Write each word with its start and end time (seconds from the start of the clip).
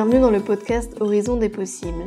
Bienvenue 0.00 0.20
dans 0.20 0.30
le 0.30 0.38
podcast 0.38 0.94
Horizon 1.00 1.38
des 1.38 1.48
possibles. 1.48 2.04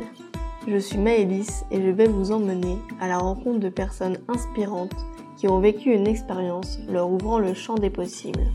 Je 0.66 0.78
suis 0.78 0.96
Maëlys 0.96 1.66
et 1.70 1.82
je 1.82 1.90
vais 1.90 2.06
vous 2.06 2.32
emmener 2.32 2.78
à 3.02 3.06
la 3.06 3.18
rencontre 3.18 3.60
de 3.60 3.68
personnes 3.68 4.16
inspirantes 4.28 4.96
qui 5.36 5.46
ont 5.46 5.60
vécu 5.60 5.92
une 5.92 6.06
expérience 6.06 6.78
leur 6.88 7.10
ouvrant 7.10 7.38
le 7.38 7.52
champ 7.52 7.74
des 7.74 7.90
possibles. 7.90 8.46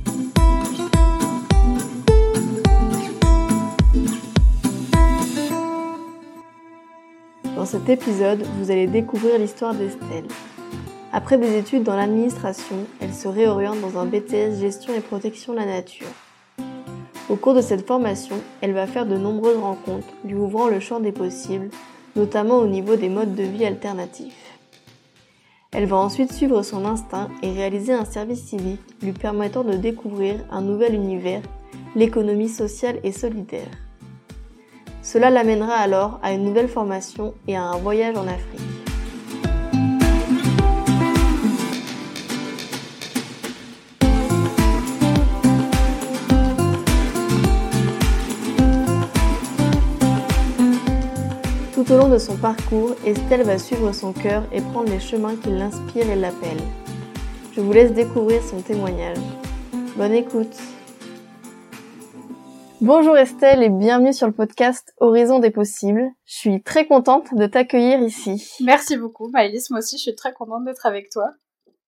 Dans 7.56 7.66
cet 7.66 7.90
épisode, 7.90 8.42
vous 8.58 8.72
allez 8.72 8.88
découvrir 8.88 9.38
l'histoire 9.38 9.76
d'Estelle. 9.76 10.26
Après 11.14 11.38
des 11.38 11.60
études 11.60 11.84
dans 11.84 11.96
l'administration, 11.96 12.88
elle 13.00 13.14
se 13.14 13.28
réoriente 13.28 13.82
dans 13.82 14.00
un 14.00 14.08
BTS 14.08 14.60
Gestion 14.60 14.96
et 14.96 15.02
Protection 15.02 15.54
de 15.54 15.60
la 15.60 15.68
Nature. 15.68 16.08
Au 17.30 17.36
cours 17.36 17.54
de 17.54 17.62
cette 17.62 17.86
formation, 17.86 18.38
elle 18.62 18.72
va 18.72 18.88
faire 18.88 19.06
de 19.06 19.18
nombreuses 19.18 19.58
rencontres, 19.58 20.08
lui 20.24 20.36
ouvrant 20.36 20.68
le 20.68 20.80
champ 20.80 21.02
des 21.02 21.12
possibles, 21.12 21.70
notamment 22.16 22.58
au 22.60 22.68
niveau 22.68 22.96
des 22.96 23.10
modes 23.10 23.36
de 23.36 23.44
vie 23.44 23.66
alternatifs. 23.66 24.58
Elle 25.74 25.88
va 25.88 25.98
ensuite 25.98 26.32
suivre 26.32 26.62
son 26.64 26.86
instinct 26.86 27.28
et 27.44 27.52
réaliser 27.52 27.92
un 27.92 28.06
service 28.06 28.46
civique 28.46 28.80
lui 29.02 29.12
permettant 29.12 29.66
de 29.66 29.74
découvrir 29.74 30.36
un 30.50 30.62
nouvel 30.62 30.94
univers, 30.94 31.42
l'économie 31.96 32.48
sociale 32.48 33.00
et 33.04 33.12
solidaire. 33.12 33.72
Cela 35.02 35.30
l'amènera 35.30 35.74
alors 35.74 36.20
à 36.24 36.32
une 36.32 36.46
nouvelle 36.46 36.70
formation 36.70 37.34
et 37.48 37.58
à 37.58 37.64
un 37.64 37.78
voyage 37.78 38.16
en 38.16 38.28
Afrique. 38.28 38.77
Tout 51.88 51.94
au 51.94 51.98
long 52.00 52.10
de 52.10 52.18
son 52.18 52.36
parcours, 52.36 52.96
Estelle 53.06 53.44
va 53.44 53.58
suivre 53.58 53.94
son 53.94 54.12
cœur 54.12 54.44
et 54.52 54.60
prendre 54.60 54.90
les 54.90 55.00
chemins 55.00 55.38
qui 55.38 55.50
l'inspirent 55.50 56.10
et 56.10 56.18
l'appellent. 56.18 56.58
Je 57.54 57.62
vous 57.62 57.72
laisse 57.72 57.94
découvrir 57.94 58.44
son 58.44 58.62
témoignage. 58.62 59.16
Bonne 59.96 60.12
écoute 60.12 60.54
Bonjour 62.82 63.18
Estelle 63.18 63.64
et 63.64 63.70
bienvenue 63.70 64.12
sur 64.12 64.28
le 64.28 64.34
podcast 64.34 64.94
Horizon 65.00 65.40
des 65.40 65.50
possibles. 65.50 66.10
Je 66.26 66.36
suis 66.36 66.62
très 66.62 66.86
contente 66.86 67.34
de 67.34 67.46
t'accueillir 67.46 68.02
ici. 68.02 68.58
Merci 68.66 68.98
beaucoup 68.98 69.30
Maëlys, 69.30 69.70
moi 69.70 69.80
aussi 69.80 69.96
je 69.96 70.02
suis 70.02 70.16
très 70.16 70.34
contente 70.34 70.66
d'être 70.66 70.86
avec 70.86 71.10
toi. 71.10 71.30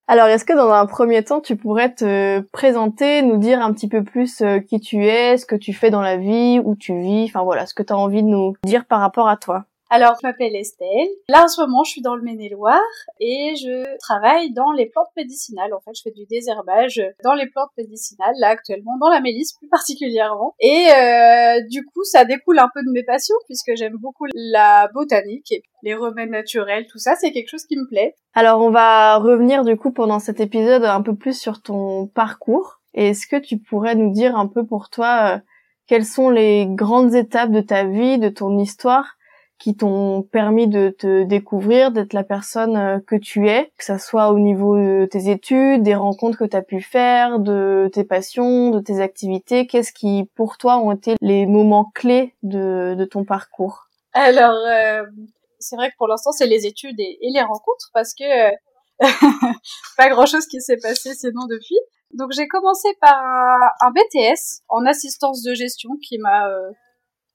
Alors 0.07 0.27
est-ce 0.27 0.45
que 0.45 0.53
dans 0.53 0.71
un 0.71 0.85
premier 0.85 1.25
temps 1.25 1.41
tu 1.41 1.57
pourrais 1.57 1.93
te 1.93 2.39
présenter, 2.53 3.21
nous 3.21 3.35
dire 3.35 3.61
un 3.61 3.73
petit 3.73 3.89
peu 3.89 4.05
plus 4.05 4.39
euh, 4.39 4.59
qui 4.59 4.79
tu 4.79 5.05
es, 5.05 5.37
ce 5.37 5.45
que 5.45 5.57
tu 5.57 5.73
fais 5.73 5.89
dans 5.89 6.01
la 6.01 6.15
vie, 6.15 6.61
où 6.63 6.77
tu 6.77 6.97
vis, 6.97 7.25
enfin 7.25 7.43
voilà, 7.43 7.65
ce 7.65 7.73
que 7.73 7.83
tu 7.83 7.91
as 7.91 7.97
envie 7.97 8.23
de 8.23 8.29
nous 8.29 8.53
dire 8.63 8.85
par 8.85 9.01
rapport 9.01 9.27
à 9.27 9.35
toi? 9.35 9.65
Alors, 9.91 10.15
je 10.21 10.27
m'appelle 10.27 10.55
Estelle. 10.55 11.09
Là, 11.29 11.45
en 11.45 11.47
ce 11.47 11.59
moment, 11.61 11.83
je 11.83 11.91
suis 11.91 12.01
dans 12.03 12.15
le 12.15 12.21
Maine-et-Loire 12.21 12.79
et 13.19 13.55
je 13.55 13.97
travaille 13.97 14.53
dans 14.53 14.71
les 14.71 14.85
plantes 14.85 15.09
médicinales. 15.17 15.73
En 15.73 15.79
fait, 15.79 15.95
je 15.95 16.03
fais 16.03 16.11
du 16.11 16.27
désherbage 16.27 17.01
dans 17.23 17.33
les 17.33 17.47
plantes 17.47 17.71
médicinales, 17.75 18.35
là, 18.37 18.49
actuellement, 18.49 18.97
dans 18.99 19.09
la 19.09 19.19
mélisse 19.19 19.53
plus 19.53 19.67
particulièrement. 19.71 20.53
Et 20.59 20.89
euh, 20.95 21.61
du 21.71 21.83
coup, 21.85 22.03
ça 22.03 22.23
découle 22.23 22.59
un 22.59 22.69
peu 22.71 22.81
de 22.83 22.91
mes 22.91 23.03
passions 23.03 23.35
puisque 23.47 23.75
j'aime 23.75 23.97
beaucoup 23.99 24.25
la 24.35 24.89
botanique 24.93 25.51
et 25.51 25.63
les 25.81 25.95
remèdes 25.95 26.29
naturels, 26.29 26.85
tout 26.85 26.99
ça, 26.99 27.15
c'est 27.15 27.31
quelque 27.31 27.49
chose 27.49 27.65
qui 27.65 27.75
me 27.75 27.87
plaît. 27.87 28.15
Alors, 28.35 28.61
on 28.61 28.69
va 28.69 29.17
revenir 29.17 29.63
du 29.63 29.75
coup 29.75 29.91
pendant 29.91 30.19
cet 30.19 30.39
épisode 30.39 30.85
un 30.85 31.01
peu 31.01 31.15
plus 31.15 31.39
sur 31.39 31.63
ton 31.63 32.05
parcours. 32.05 32.81
Est-ce 32.93 33.25
que 33.25 33.37
tu 33.37 33.57
pourrais 33.57 33.95
nous 33.95 34.11
dire 34.11 34.35
un 34.35 34.47
peu 34.47 34.65
pour 34.65 34.89
toi 34.89 35.35
euh, 35.35 35.39
quelles 35.87 36.05
sont 36.05 36.29
les 36.29 36.67
grandes 36.69 37.15
étapes 37.15 37.49
de 37.49 37.61
ta 37.61 37.85
vie, 37.85 38.19
de 38.19 38.29
ton 38.29 38.59
histoire 38.59 39.15
qui 39.59 39.75
t'ont 39.75 40.23
permis 40.23 40.67
de 40.67 40.89
te 40.89 41.23
découvrir, 41.23 41.91
d'être 41.91 42.13
la 42.13 42.23
personne 42.23 42.77
euh, 42.77 42.99
que 43.05 43.17
tu 43.17 43.49
es, 43.49 43.71
que 43.77 43.83
ça 43.83 43.99
soit 43.99 44.29
au 44.29 44.39
niveau 44.39 44.77
de 44.77 45.05
tes 45.05 45.29
études, 45.29 45.83
des 45.83 45.95
rencontres 45.95 46.37
que 46.37 46.45
tu 46.45 46.55
as 46.55 46.61
pu 46.61 46.81
faire, 46.81 47.39
de 47.39 47.89
tes 47.93 48.05
passions, 48.05 48.69
de 48.69 48.79
tes 48.79 49.01
activités. 49.01 49.67
Qu'est-ce 49.67 49.91
qui, 49.91 50.29
pour 50.35 50.57
toi, 50.57 50.77
ont 50.77 50.93
été 50.93 51.15
les 51.21 51.45
moments 51.45 51.91
clés 51.93 52.33
de, 52.41 52.95
de 52.97 53.05
ton 53.05 53.25
parcours? 53.25 53.89
Alors, 54.13 54.55
euh, 54.55 55.03
c'est 55.59 55.75
vrai 55.75 55.91
que 55.91 55.95
pour 55.97 56.07
l'instant, 56.07 56.31
c'est 56.31 56.47
les 56.47 56.65
études 56.65 56.99
et, 56.99 57.17
les 57.21 57.41
rencontres, 57.41 57.89
parce 57.93 58.13
que 58.13 58.23
euh, 58.23 58.55
pas 59.97 60.09
grand-chose 60.09 60.45
qui 60.47 60.61
s'est 60.61 60.79
passé 60.81 61.13
sinon 61.13 61.45
depuis. 61.49 61.77
Donc, 62.13 62.31
j'ai 62.31 62.47
commencé 62.47 62.87
par 63.01 63.13
un, 63.13 63.87
un, 63.87 63.91
BTS 63.91 64.63
en 64.69 64.85
assistance 64.85 65.43
de 65.43 65.53
gestion 65.53 65.89
qui 66.01 66.17
m'a 66.17 66.47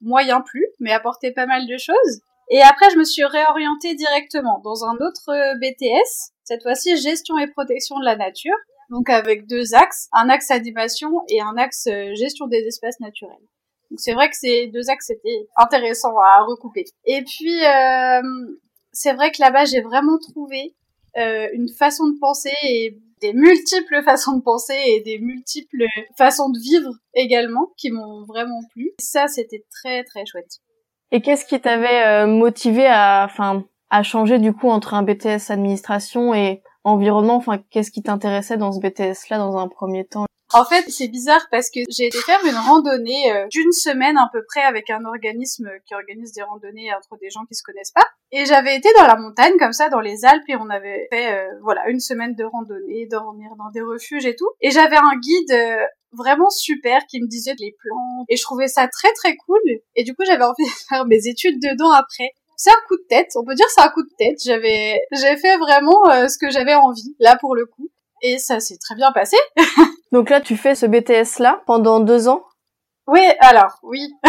moyen 0.05 0.41
plus, 0.41 0.67
mais 0.81 0.93
apporté 0.93 1.33
pas 1.33 1.47
mal 1.47 1.67
de 1.67 1.77
choses. 1.77 2.21
Et 2.51 2.61
après, 2.63 2.91
je 2.91 2.99
me 2.99 3.05
suis 3.05 3.25
réorientée 3.25 3.95
directement 3.95 4.61
dans 4.63 4.85
un 4.85 4.95
autre 4.97 5.31
euh, 5.31 5.55
BTS, 5.59 6.33
cette 6.45 6.63
fois-ci 6.63 6.97
gestion 6.97 7.39
et 7.39 7.47
protection 7.49 7.99
de 7.99 8.05
la 8.05 8.17
nature, 8.17 8.57
donc 8.91 9.09
avec 9.09 9.47
deux 9.47 9.75
axes, 9.75 10.09
un 10.13 10.29
axe 10.29 10.51
animation 10.51 11.23
et 11.29 11.41
un 11.41 11.57
axe 11.57 11.87
euh, 11.87 12.15
gestion 12.15 12.47
des 12.47 12.67
espaces 12.67 13.01
naturels. 13.01 13.37
Donc 13.91 14.01
c'est 14.01 14.13
vrai 14.13 14.29
que 14.29 14.37
ces 14.37 14.69
deux 14.69 14.91
axes 14.91 15.11
étaient 15.11 15.49
intéressants 15.57 16.19
à 16.19 16.43
recouper. 16.45 16.85
Et 17.05 17.23
puis 17.23 17.65
euh, 17.65 18.23
c'est 18.93 19.13
vrai 19.15 19.31
que 19.31 19.41
là-bas 19.41 19.65
j'ai 19.65 19.81
vraiment 19.81 20.19
trouvé 20.19 20.75
euh, 21.17 21.49
une 21.53 21.69
façon 21.69 22.09
de 22.09 22.19
penser 22.19 22.53
et 22.65 22.99
des 23.25 23.33
multiples 23.33 24.03
façons 24.05 24.37
de 24.37 24.43
penser 24.43 24.75
et 24.87 25.01
des 25.01 25.19
multiples 25.19 25.87
façons 26.19 26.51
de 26.51 26.59
vivre 26.59 26.91
également 27.15 27.69
qui 27.79 27.91
m'ont 27.91 28.25
vraiment 28.27 28.61
plu. 28.73 28.93
Ça, 29.01 29.29
c'était 29.29 29.65
très 29.71 30.05
très 30.05 30.27
chouette. 30.27 30.61
Et 31.11 31.23
qu'est-ce 31.23 31.47
qui 31.47 31.59
t'avait 31.61 32.07
euh, 32.07 32.27
motivé 32.27 32.87
à, 32.87 33.25
enfin, 33.25 33.65
à 33.89 34.03
changer 34.03 34.39
du 34.39 34.53
coup 34.53 34.69
entre 34.69 34.93
un 34.95 35.03
BTS 35.03 35.51
administration 35.51 36.35
et 36.35 36.63
environnement? 36.83 37.37
Enfin, 37.37 37.59
qu'est-ce 37.71 37.91
qui 37.91 38.03
t'intéressait 38.03 38.59
dans 38.59 38.73
ce 38.73 38.81
BTS-là 38.81 39.39
dans 39.39 39.57
un 39.57 39.69
premier 39.69 40.05
temps? 40.05 40.27
En 40.55 40.65
fait, 40.65 40.85
c'est 40.89 41.09
bizarre 41.09 41.45
parce 41.51 41.69
que 41.69 41.81
j'ai 41.89 42.07
été 42.07 42.19
faire 42.19 42.39
une 42.45 42.55
randonnée 42.55 43.33
euh, 43.33 43.47
d'une 43.51 43.73
semaine 43.73 44.17
à 44.17 44.31
peu 44.33 44.41
près 44.47 44.63
avec 44.63 44.89
un 44.89 45.05
organisme 45.05 45.69
qui 45.85 45.95
organise 45.95 46.33
des 46.33 46.43
randonnées 46.43 46.95
entre 46.95 47.19
des 47.21 47.29
gens 47.29 47.45
qui 47.47 47.57
se 47.57 47.65
connaissent 47.65 47.91
pas. 47.91 48.07
Et 48.31 48.47
j'avais 48.47 48.77
été 48.77 48.89
dans 48.97 49.07
la 49.07 49.17
montagne 49.17 49.55
comme 49.59 49.73
ça, 49.73 49.89
dans 49.89 49.99
les 49.99 50.25
Alpes, 50.25 50.45
et 50.47 50.55
on 50.55 50.71
avait 50.71 51.09
fait 51.13 51.33
euh, 51.33 51.59
voilà 51.63 51.89
une 51.89 51.99
semaine 51.99 52.37
de 52.37 52.45
randonnée, 52.45 53.09
dormir 53.11 53.51
dans 53.59 53.71
des 53.73 53.81
refuges 53.81 54.27
et 54.27 54.37
tout. 54.37 54.49
Et 54.61 54.71
j'avais 54.71 54.97
un 54.97 55.17
guide 55.19 55.51
euh, 55.51 55.85
vraiment 56.13 56.51
super 56.51 57.05
qui 57.07 57.21
me 57.21 57.27
disait 57.27 57.57
les 57.59 57.75
plans 57.83 58.25
et 58.29 58.37
je 58.37 58.43
trouvais 58.43 58.69
ça 58.69 58.87
très 58.87 59.13
très 59.15 59.35
cool. 59.35 59.61
Et 59.97 60.05
du 60.05 60.15
coup, 60.15 60.23
j'avais 60.25 60.45
envie 60.45 60.65
de 60.65 60.87
faire 60.89 61.05
mes 61.07 61.27
études 61.27 61.61
dedans 61.61 61.91
après 61.91 62.31
c'est 62.57 62.71
un 62.71 62.87
coup 62.87 62.97
de 62.97 63.05
tête, 63.09 63.33
on 63.35 63.45
peut 63.45 63.57
dire 63.57 63.67
c'est 63.69 63.81
un 63.81 63.89
coup 63.89 64.05
de 64.05 64.15
tête. 64.17 64.39
J'avais, 64.45 65.01
j'ai 65.11 65.37
fait 65.37 65.57
vraiment 65.57 66.05
ce 66.29 66.39
que 66.39 66.51
j'avais 66.51 66.75
envie 66.75 67.17
là 67.19 67.37
pour 67.41 67.57
le 67.57 67.67
coup, 67.67 67.91
et 68.23 68.39
ça 68.39 68.61
s'est 68.61 68.79
très 68.79 68.95
bien 68.95 69.11
passé. 69.11 69.37
Donc 70.15 70.31
là, 70.31 70.41
tu 70.41 70.57
fais 70.57 70.77
ce 70.77 70.87
BTS 70.87 71.41
là 71.41 71.65
pendant 71.67 71.99
deux 71.99 72.29
ans? 72.29 72.45
Oui, 73.09 73.21
alors 73.41 73.81
oui, 73.83 74.15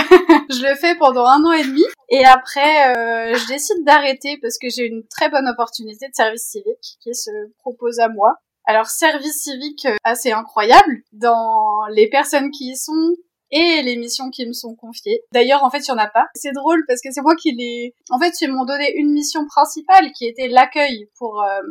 je 0.49 0.67
le 0.67 0.73
fais 0.73 0.95
pendant 0.95 1.27
un 1.27 1.45
an 1.45 1.51
et 1.51 1.63
demi 1.63 1.83
et 2.09 2.25
après 2.25 2.87
euh, 2.87 3.35
je 3.35 3.47
décide 3.47 3.85
d'arrêter 3.85 4.39
parce 4.41 4.57
que 4.57 4.67
j'ai 4.67 4.87
une 4.87 5.03
très 5.07 5.29
bonne 5.29 5.47
opportunité 5.47 6.07
de 6.07 6.15
service 6.15 6.41
civique 6.41 6.97
qui 7.01 7.13
se 7.13 7.29
propose 7.59 7.99
à 7.99 8.09
moi. 8.09 8.33
Alors 8.65 8.87
service 8.87 9.43
civique 9.43 9.85
euh, 9.85 9.95
assez 10.03 10.31
incroyable 10.31 11.03
dans 11.13 11.85
les 11.91 12.09
personnes 12.09 12.49
qui 12.49 12.71
y 12.71 12.75
sont 12.75 13.13
et 13.51 13.83
les 13.83 13.95
missions 13.95 14.31
qui 14.31 14.47
me 14.47 14.53
sont 14.53 14.73
confiées. 14.73 15.21
D'ailleurs, 15.33 15.63
en 15.63 15.69
fait, 15.69 15.81
il 15.81 15.89
y 15.89 15.91
en 15.91 15.99
a 15.99 16.07
pas. 16.07 16.25
C'est 16.33 16.51
drôle 16.51 16.83
parce 16.87 16.99
que 16.99 17.11
c'est 17.11 17.21
moi 17.21 17.35
qui 17.35 17.51
les... 17.51 17.93
En 18.09 18.19
fait, 18.19 18.33
ils 18.41 18.51
m'ont 18.51 18.65
donné 18.65 18.91
une 18.95 19.13
mission 19.13 19.45
principale 19.45 20.11
qui 20.13 20.25
était 20.25 20.47
l'accueil 20.47 21.07
pour 21.19 21.43
euh, 21.43 21.61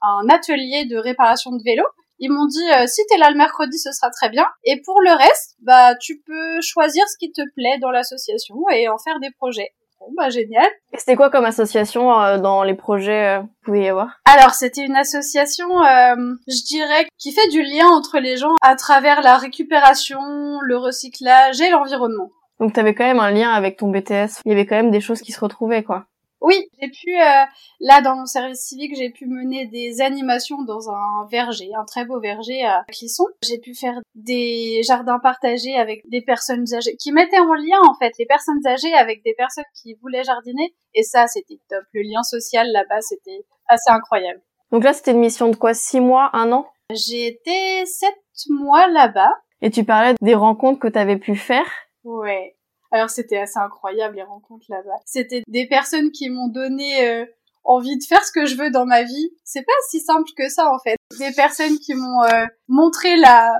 un 0.00 0.28
atelier 0.30 0.86
de 0.86 0.96
réparation 0.96 1.52
de 1.52 1.62
vélo. 1.62 1.84
Ils 2.20 2.30
m'ont 2.30 2.46
dit 2.46 2.70
euh, 2.76 2.86
si 2.86 3.02
t'es 3.08 3.18
là 3.18 3.30
le 3.30 3.36
mercredi, 3.36 3.78
ce 3.78 3.92
sera 3.92 4.10
très 4.10 4.28
bien. 4.28 4.46
Et 4.64 4.80
pour 4.84 5.00
le 5.00 5.10
reste, 5.10 5.56
bah 5.62 5.94
tu 5.96 6.22
peux 6.24 6.60
choisir 6.60 7.04
ce 7.08 7.16
qui 7.18 7.32
te 7.32 7.42
plaît 7.54 7.78
dans 7.80 7.90
l'association 7.90 8.56
et 8.72 8.88
en 8.88 8.98
faire 8.98 9.18
des 9.20 9.30
projets. 9.30 9.72
Bon 10.00 10.08
bah 10.16 10.30
génial. 10.30 10.66
C'était 10.96 11.14
quoi 11.14 11.28
comme 11.28 11.44
association 11.44 12.22
euh, 12.22 12.38
dans 12.38 12.62
les 12.62 12.74
projets 12.74 13.36
euh, 13.36 13.40
vous 13.40 13.48
pouvez 13.64 13.84
y 13.84 13.88
avoir? 13.88 14.18
Alors 14.24 14.54
c'était 14.54 14.84
une 14.84 14.96
association, 14.96 15.82
euh, 15.82 16.34
je 16.48 16.64
dirais, 16.64 17.06
qui 17.18 17.32
fait 17.32 17.48
du 17.48 17.62
lien 17.62 17.86
entre 17.86 18.18
les 18.18 18.38
gens 18.38 18.54
à 18.62 18.76
travers 18.76 19.20
la 19.20 19.36
récupération, 19.36 20.18
le 20.62 20.76
recyclage 20.78 21.60
et 21.60 21.68
l'environnement. 21.68 22.30
Donc 22.60 22.72
t'avais 22.72 22.94
quand 22.94 23.04
même 23.04 23.20
un 23.20 23.30
lien 23.30 23.50
avec 23.50 23.76
ton 23.76 23.90
BTS. 23.90 24.40
Il 24.46 24.48
y 24.48 24.52
avait 24.52 24.64
quand 24.64 24.76
même 24.76 24.90
des 24.90 25.02
choses 25.02 25.20
qui 25.20 25.32
se 25.32 25.40
retrouvaient 25.40 25.82
quoi. 25.82 26.06
Oui, 26.40 26.68
j'ai 26.80 26.88
pu, 26.88 27.14
euh, 27.14 27.44
là 27.80 28.00
dans 28.00 28.16
mon 28.16 28.26
service 28.26 28.60
civique, 28.60 28.96
j'ai 28.96 29.10
pu 29.10 29.26
mener 29.26 29.66
des 29.66 30.00
animations 30.00 30.62
dans 30.62 30.90
un 30.90 31.26
verger, 31.30 31.70
un 31.78 31.84
très 31.84 32.04
beau 32.04 32.18
verger 32.18 32.64
à 32.64 32.84
Clisson. 32.88 33.26
J'ai 33.42 33.58
pu 33.58 33.74
faire 33.74 34.00
des 34.14 34.80
jardins 34.82 35.18
partagés 35.18 35.76
avec 35.76 36.08
des 36.08 36.22
personnes 36.22 36.64
âgées, 36.72 36.96
qui 36.96 37.12
mettaient 37.12 37.38
en 37.38 37.54
lien 37.54 37.80
en 37.86 37.94
fait 37.98 38.12
les 38.18 38.26
personnes 38.26 38.66
âgées 38.66 38.94
avec 38.94 39.22
des 39.24 39.34
personnes 39.34 39.64
qui 39.82 39.94
voulaient 40.00 40.24
jardiner. 40.24 40.74
Et 40.94 41.02
ça, 41.02 41.26
c'était 41.26 41.60
top. 41.68 41.84
Le 41.92 42.02
lien 42.02 42.22
social 42.22 42.66
là-bas, 42.72 43.00
c'était 43.00 43.44
assez 43.68 43.90
incroyable. 43.90 44.40
Donc 44.72 44.84
là, 44.84 44.92
c'était 44.92 45.10
une 45.10 45.18
mission 45.18 45.48
de 45.48 45.56
quoi? 45.56 45.74
Six 45.74 46.00
mois, 46.00 46.30
un 46.32 46.52
an? 46.52 46.66
J'ai 46.92 47.26
été 47.26 47.86
sept 47.86 48.14
mois 48.48 48.88
là-bas. 48.88 49.34
Et 49.62 49.70
tu 49.70 49.84
parlais 49.84 50.14
des 50.20 50.34
rencontres 50.34 50.80
que 50.80 50.88
tu 50.88 50.98
avais 50.98 51.18
pu 51.18 51.36
faire? 51.36 51.66
Ouais. 52.04 52.56
Alors 52.90 53.10
c'était 53.10 53.38
assez 53.38 53.58
incroyable 53.58 54.16
les 54.16 54.22
rencontres 54.22 54.66
là-bas. 54.68 54.98
C'était 55.06 55.42
des 55.46 55.66
personnes 55.66 56.10
qui 56.10 56.28
m'ont 56.28 56.48
donné 56.48 57.08
euh, 57.08 57.24
envie 57.64 57.96
de 57.96 58.04
faire 58.04 58.24
ce 58.24 58.32
que 58.32 58.46
je 58.46 58.56
veux 58.56 58.70
dans 58.70 58.86
ma 58.86 59.02
vie. 59.02 59.30
C'est 59.44 59.62
pas 59.62 59.72
si 59.88 60.00
simple 60.00 60.30
que 60.36 60.48
ça 60.48 60.70
en 60.72 60.78
fait. 60.78 60.96
Des 61.18 61.32
personnes 61.32 61.78
qui 61.78 61.94
m'ont 61.94 62.22
euh, 62.24 62.46
montré 62.68 63.16
la 63.16 63.52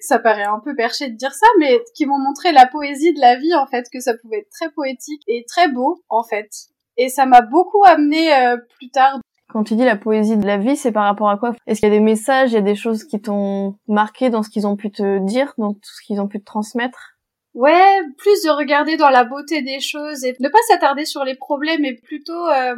ça 0.00 0.18
paraît 0.18 0.44
un 0.44 0.60
peu 0.60 0.74
perché 0.74 1.10
de 1.10 1.16
dire 1.16 1.32
ça, 1.32 1.46
mais 1.58 1.78
qui 1.94 2.06
m'ont 2.06 2.18
montré 2.18 2.52
la 2.52 2.66
poésie 2.66 3.12
de 3.12 3.20
la 3.20 3.36
vie 3.36 3.54
en 3.54 3.66
fait, 3.66 3.86
que 3.92 4.00
ça 4.00 4.14
pouvait 4.16 4.38
être 4.38 4.50
très 4.50 4.70
poétique 4.70 5.22
et 5.28 5.44
très 5.46 5.68
beau 5.68 6.02
en 6.08 6.22
fait. 6.22 6.48
Et 6.96 7.08
ça 7.08 7.26
m'a 7.26 7.42
beaucoup 7.42 7.84
amené 7.84 8.34
euh, 8.34 8.56
plus 8.78 8.90
tard. 8.90 9.20
Quand 9.48 9.64
tu 9.64 9.74
dis 9.74 9.84
la 9.84 9.96
poésie 9.96 10.36
de 10.36 10.46
la 10.46 10.58
vie, 10.58 10.76
c'est 10.76 10.92
par 10.92 11.04
rapport 11.04 11.28
à 11.28 11.36
quoi? 11.36 11.52
Est-ce 11.66 11.80
qu'il 11.80 11.88
y 11.88 11.92
a 11.92 11.94
des 11.94 12.02
messages, 12.02 12.52
il 12.52 12.54
y 12.54 12.58
a 12.58 12.62
des 12.62 12.76
choses 12.76 13.04
qui 13.04 13.20
t'ont 13.20 13.74
marqué 13.88 14.30
dans 14.30 14.42
ce 14.42 14.50
qu'ils 14.50 14.66
ont 14.66 14.76
pu 14.76 14.90
te 14.90 15.18
dire, 15.18 15.52
dans 15.58 15.74
tout 15.74 15.80
ce 15.82 16.06
qu'ils 16.06 16.20
ont 16.20 16.28
pu 16.28 16.40
te 16.40 16.44
transmettre? 16.44 17.18
Ouais, 17.54 17.98
plus 18.16 18.42
de 18.44 18.50
regarder 18.50 18.96
dans 18.96 19.10
la 19.10 19.24
beauté 19.24 19.62
des 19.62 19.80
choses 19.80 20.24
et 20.24 20.36
ne 20.38 20.48
pas 20.48 20.58
s'attarder 20.68 21.04
sur 21.04 21.24
les 21.24 21.34
problèmes, 21.34 21.82
mais 21.82 21.94
plutôt 21.94 22.46
euh, 22.48 22.76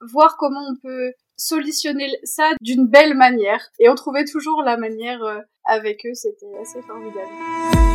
voir 0.00 0.36
comment 0.38 0.64
on 0.70 0.76
peut 0.76 1.12
solutionner 1.36 2.10
ça 2.24 2.50
d'une 2.60 2.86
belle 2.86 3.14
manière. 3.14 3.68
Et 3.78 3.88
on 3.88 3.94
trouvait 3.94 4.24
toujours 4.24 4.62
la 4.62 4.76
manière 4.78 5.22
euh, 5.22 5.40
avec 5.64 6.06
eux, 6.06 6.14
c'était 6.14 6.56
assez 6.60 6.80
formidable. 6.82 7.85